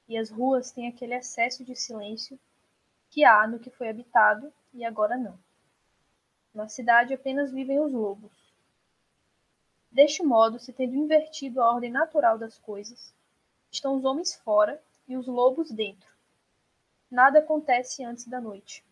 [0.07, 2.39] e as ruas têm aquele excesso de silêncio
[3.11, 5.37] que há no que foi habitado e agora não.
[6.51, 8.38] Na cidade apenas vivem os lobos.
[9.91, 13.13] Deste modo, se tendo invertido a ordem natural das coisas,
[13.71, 16.07] estão os homens fora e os lobos dentro.
[17.09, 18.85] Nada acontece antes da noite.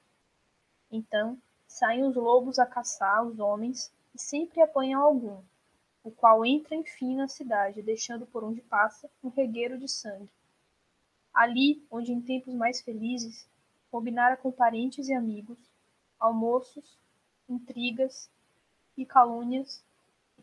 [0.92, 1.38] Então,
[1.68, 5.40] saem os lobos a caçar os homens e sempre apanham algum,
[6.04, 10.32] o qual entra enfim na cidade, deixando por onde passa um regueiro de sangue.
[11.32, 13.48] Ali, onde em tempos mais felizes
[13.92, 15.60] combinara com parentes e amigos,
[16.20, 16.98] almoços,
[17.48, 18.30] intrigas
[18.98, 19.84] e calúnias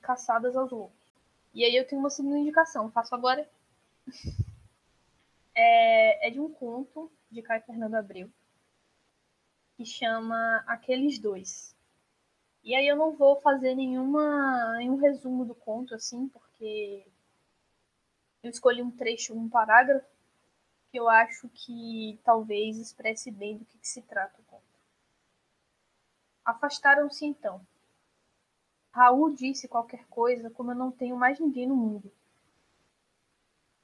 [0.05, 0.95] caçadas aos lobos.
[1.55, 3.49] E aí eu tenho uma segunda indicação, faço agora.
[5.55, 8.31] é, é de um conto de Caio Fernando Abreu,
[9.77, 11.75] que chama Aqueles Dois.
[12.63, 17.07] E aí eu não vou fazer nenhuma, nenhum resumo do conto, assim, porque
[18.43, 20.07] eu escolhi um trecho, um parágrafo,
[20.91, 24.63] que eu acho que talvez expresse bem do que, que se trata o conto.
[26.45, 27.67] Afastaram-se então.
[28.95, 32.13] Raul disse qualquer coisa como eu não tenho mais ninguém no mundo.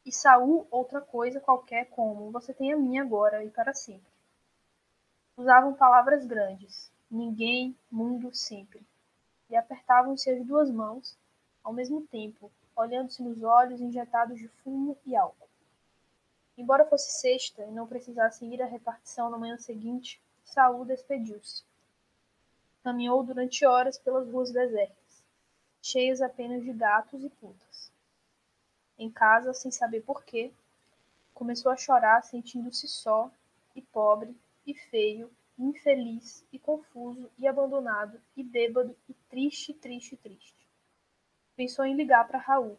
[0.06, 4.06] E Saul outra coisa qualquer como você tem a minha agora e para sempre.
[5.36, 8.86] Usavam palavras grandes, ninguém, mundo, sempre.
[9.48, 11.18] E apertavam-se as duas mãos,
[11.64, 15.48] ao mesmo tempo, olhando-se nos olhos injetados de fumo e álcool.
[16.56, 21.64] Embora fosse sexta e não precisasse ir à repartição na manhã seguinte, Saul despediu-se.
[22.84, 24.99] Caminhou durante horas pelas ruas desertas,
[25.82, 27.90] cheias apenas de gatos e putas.
[28.98, 30.52] Em casa, sem saber porquê,
[31.32, 33.30] começou a chorar, sentindo-se só
[33.74, 40.16] e pobre e feio, e infeliz e confuso e abandonado e bêbado e triste, triste,
[40.16, 40.54] triste.
[41.56, 42.78] Pensou em ligar para Raul,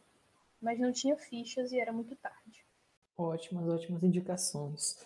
[0.62, 2.66] mas não tinha fichas e era muito tarde.
[3.18, 4.98] Ótimas, ótimas indicações.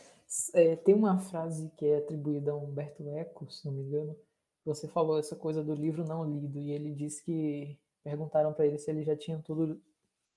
[0.53, 4.15] É, tem uma frase que é atribuída a Humberto Eco, se não me engano.
[4.65, 8.77] Você falou essa coisa do livro não lido e ele disse que perguntaram para ele
[8.77, 9.81] se ele já tinha tudo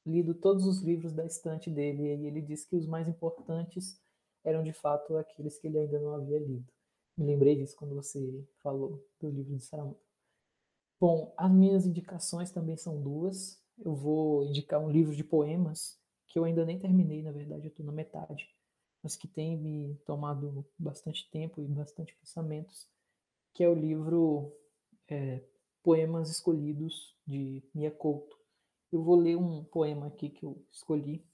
[0.07, 4.01] lido todos os livros da estante dele e ele disse que os mais importantes
[4.43, 6.67] eram de fato aqueles que ele ainda não havia lido.
[7.15, 10.01] Me lembrei disso quando você falou do livro de Saramago.
[10.99, 13.63] Bom, as minhas indicações também são duas.
[13.77, 17.71] Eu vou indicar um livro de poemas que eu ainda nem terminei, na verdade, eu
[17.71, 18.49] estou na metade,
[19.03, 22.89] mas que tem me tomado bastante tempo e bastante pensamentos,
[23.53, 24.53] que é o livro
[25.07, 25.43] é,
[25.89, 28.39] Poemas Escolhidos de Mia Couto.
[28.93, 31.27] Eu vou ler um poema aqui que eu escolhi,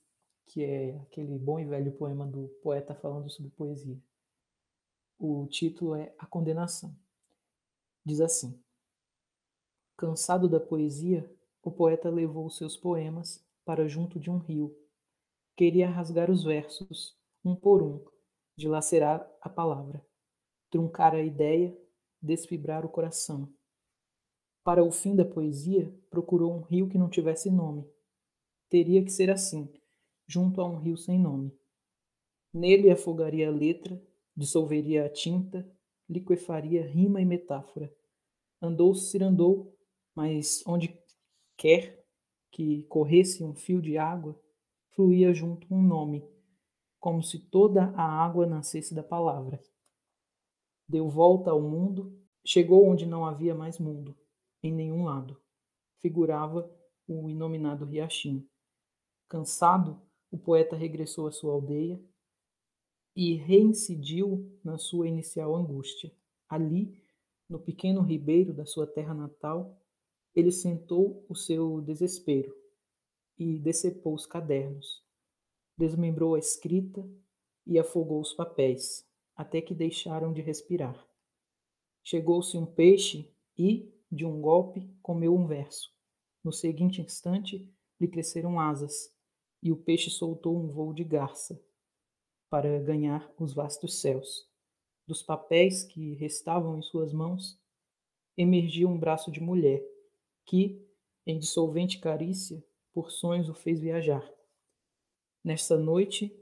[0.45, 4.01] que é aquele bom e velho poema do poeta falando sobre poesia.
[5.19, 6.97] O título é A Condenação.
[8.05, 8.57] Diz assim:
[9.97, 11.29] Cansado da poesia,
[11.61, 14.73] o poeta levou seus poemas para junto de um rio
[15.57, 18.05] Queria rasgar os versos, um por um,
[18.55, 20.01] dilacerar a palavra,
[20.69, 21.77] truncar a ideia,
[22.21, 23.53] desfibrar o coração.
[24.65, 27.87] Para o fim da poesia, procurou um rio que não tivesse nome.
[28.67, 29.71] Teria que ser assim,
[30.25, 31.55] junto a um rio sem nome.
[32.51, 34.01] Nele afogaria a letra,
[34.35, 35.71] dissolveria a tinta,
[36.09, 37.95] liquefaria rima e metáfora.
[38.59, 38.95] Andou,
[40.15, 40.99] mas onde
[41.55, 42.03] quer
[42.51, 44.35] que corresse um fio de água,
[44.95, 46.27] fluía junto um nome,
[46.99, 49.61] como se toda a água nascesse da palavra.
[50.89, 54.17] Deu volta ao mundo, chegou onde não havia mais mundo,
[54.67, 55.39] em nenhum lado.
[56.01, 56.69] Figurava
[57.07, 58.47] o inominado riachinho.
[59.29, 60.01] Cansado,
[60.31, 62.03] o poeta regressou à sua aldeia
[63.15, 66.11] e reincidiu na sua inicial angústia.
[66.49, 66.99] Ali,
[67.47, 69.79] no pequeno ribeiro da sua terra natal,
[70.33, 72.53] ele sentou o seu desespero
[73.37, 75.03] e decepou os cadernos.
[75.77, 77.07] Desmembrou a escrita
[77.67, 81.07] e afogou os papéis, até que deixaram de respirar.
[82.03, 85.93] Chegou-se um peixe e, de um golpe, comeu um verso.
[86.41, 89.13] No seguinte instante, lhe cresceram asas,
[89.61, 91.61] e o peixe soltou um voo de garça
[92.49, 94.49] para ganhar os vastos céus.
[95.05, 97.59] Dos papéis que restavam em suas mãos,
[98.37, 99.83] emergia um braço de mulher,
[100.45, 100.81] que,
[101.25, 102.63] em dissolvente carícia,
[102.93, 104.25] por sonhos o fez viajar.
[105.43, 106.33] Nesta noite,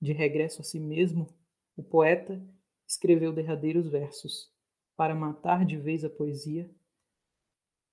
[0.00, 1.26] de regresso a si mesmo,
[1.76, 2.40] o poeta
[2.86, 4.52] escreveu derradeiros versos.
[4.96, 6.70] Para matar de vez a poesia,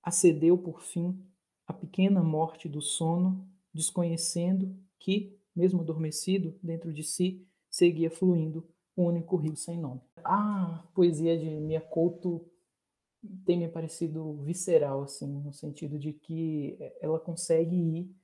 [0.06, 1.20] acedeu por fim
[1.66, 9.04] à pequena morte do sono, desconhecendo que, mesmo adormecido, dentro de si seguia fluindo o
[9.04, 10.00] único rio sem nome.
[10.24, 12.50] A poesia de Mia Couto
[13.44, 18.16] tem me parecido visceral, assim, no sentido de que ela consegue ir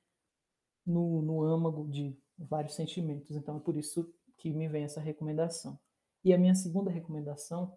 [0.85, 3.35] no, no âmago de vários sentimentos.
[3.35, 5.79] Então é por isso que me vem essa recomendação.
[6.23, 7.75] E a minha segunda recomendação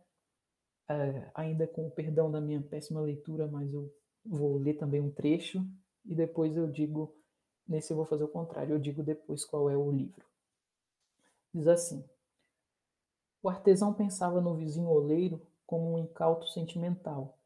[0.88, 3.92] é, ainda com o perdão da minha péssima leitura, mas eu
[4.24, 5.64] vou ler também um trecho
[6.04, 7.14] e depois eu digo,
[7.66, 10.24] nesse eu vou fazer o contrário, eu digo depois qual é o livro.
[11.52, 12.04] Diz assim:
[13.42, 17.38] O artesão pensava no vizinho oleiro como um incauto sentimental.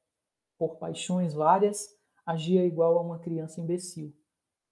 [0.59, 1.95] Por paixões várias,
[2.27, 4.13] agia igual a uma criança imbecil.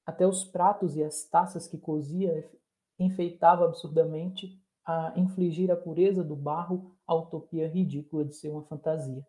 [0.05, 2.51] Até os pratos e as taças que cozia
[2.99, 9.27] enfeitava absurdamente a infligir à pureza do barro a utopia ridícula de ser uma fantasia.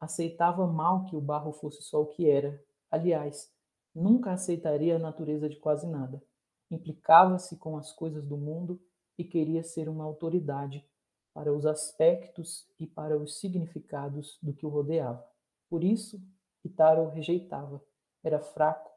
[0.00, 2.60] Aceitava mal que o barro fosse só o que era.
[2.90, 3.52] Aliás,
[3.94, 6.22] nunca aceitaria a natureza de quase nada.
[6.70, 8.80] Implicava-se com as coisas do mundo
[9.18, 10.84] e queria ser uma autoridade
[11.34, 15.24] para os aspectos e para os significados do que o rodeava.
[15.68, 16.20] Por isso,
[16.64, 17.82] Itaro rejeitava.
[18.22, 18.90] Era fraco,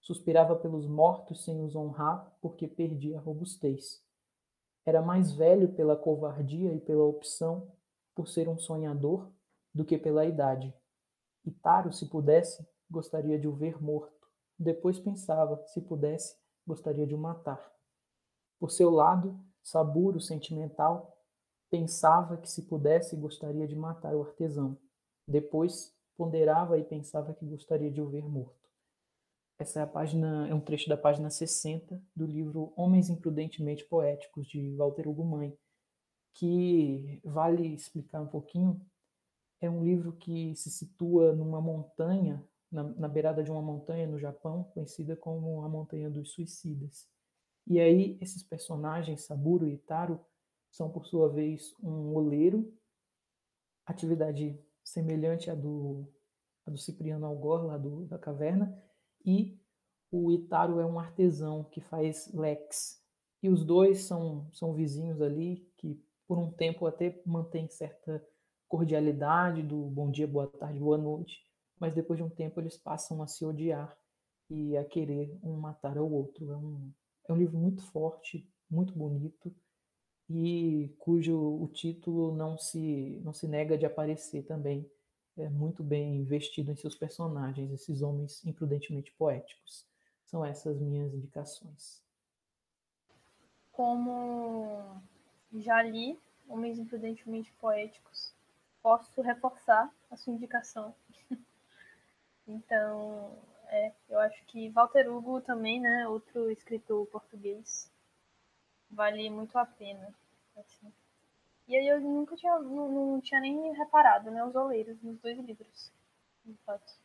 [0.00, 4.02] suspirava pelos mortos sem os honrar porque perdia a robustez.
[4.84, 7.70] Era mais velho pela covardia e pela opção
[8.14, 9.30] por ser um sonhador
[9.74, 10.74] do que pela idade.
[11.44, 14.28] Itaro, se pudesse, gostaria de o ver morto.
[14.58, 17.72] Depois pensava, se pudesse, gostaria de o matar.
[18.58, 21.16] Por seu lado, Saburo, sentimental,
[21.70, 24.76] pensava que se pudesse gostaria de matar o artesão.
[25.26, 28.59] Depois ponderava e pensava que gostaria de o ver morto.
[29.60, 34.48] Essa é a página, é um trecho da página 60 do livro Homens Imprudentemente Poéticos
[34.48, 35.54] de Walter Ugumãe,
[36.32, 38.80] que vale explicar um pouquinho.
[39.60, 42.42] É um livro que se situa numa montanha,
[42.72, 47.06] na, na beirada de uma montanha no Japão, conhecida como a Montanha dos Suicidas.
[47.66, 50.24] E aí esses personagens, Saburo e Taro,
[50.70, 52.74] são por sua vez um oleiro,
[53.84, 56.08] atividade semelhante à do,
[56.64, 58.74] à do Cipriano Algor, lá do, da caverna,
[59.24, 59.58] e
[60.10, 63.00] o Itaro é um artesão que faz lex.
[63.42, 68.24] E os dois são, são vizinhos ali que por um tempo até mantém certa
[68.68, 71.44] cordialidade do bom dia, boa tarde, boa noite,
[71.78, 73.96] mas depois de um tempo eles passam a se odiar
[74.48, 76.52] e a querer um matar ao outro.
[76.52, 76.92] É um,
[77.28, 79.52] é um livro muito forte, muito bonito
[80.28, 84.88] e cujo o título não se não se nega de aparecer também
[85.40, 89.86] é muito bem investido em seus personagens, esses homens imprudentemente poéticos.
[90.24, 92.02] São essas minhas indicações.
[93.72, 95.00] Como
[95.52, 96.18] já li
[96.48, 98.34] Homens Imprudentemente Poéticos,
[98.82, 100.94] posso reforçar a sua indicação.
[102.46, 103.38] então,
[103.68, 107.90] é, eu acho que Walter Hugo também, né, outro escritor português,
[108.90, 110.12] vale muito a pena.
[110.56, 110.92] Assim.
[111.70, 115.38] E aí eu nunca tinha, não, não tinha nem reparado, né, os oleiros nos dois
[115.38, 115.92] livros.
[116.44, 116.98] De fato.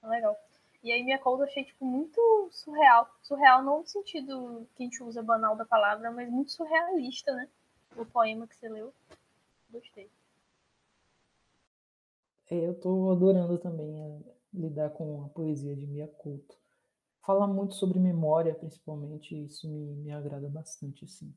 [0.00, 0.38] Legal.
[0.80, 3.12] E aí minha cold eu achei, tipo, muito surreal.
[3.20, 7.48] Surreal não no sentido que a gente usa banal da palavra, mas muito surrealista, né?
[7.96, 8.94] O poema que você leu.
[9.68, 10.08] Gostei.
[12.48, 14.20] É, eu tô adorando também é,
[14.54, 16.56] lidar com a poesia de Mia Couto.
[17.22, 21.34] Fala muito sobre memória, principalmente, isso me, me agrada bastante, assim.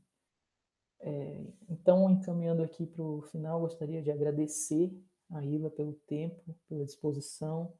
[0.99, 4.91] É, então, encaminhando aqui para o final, gostaria de agradecer
[5.29, 7.73] a Ila pelo tempo, pela disposição,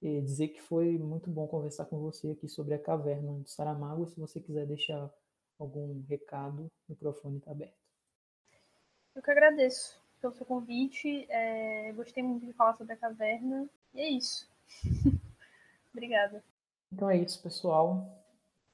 [0.00, 4.06] e dizer que foi muito bom conversar com você aqui sobre a caverna de Saramago.
[4.06, 5.10] Se você quiser deixar
[5.58, 7.84] algum recado, o microfone está aberto.
[9.14, 11.26] Eu que agradeço pelo seu convite.
[11.30, 13.68] É, gostei muito de falar sobre a caverna.
[13.94, 14.48] E é isso.
[15.92, 16.44] Obrigada.
[16.92, 18.22] Então é isso, pessoal.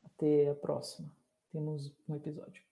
[0.05, 1.09] Até a próxima.
[1.53, 2.70] Temos um episódio.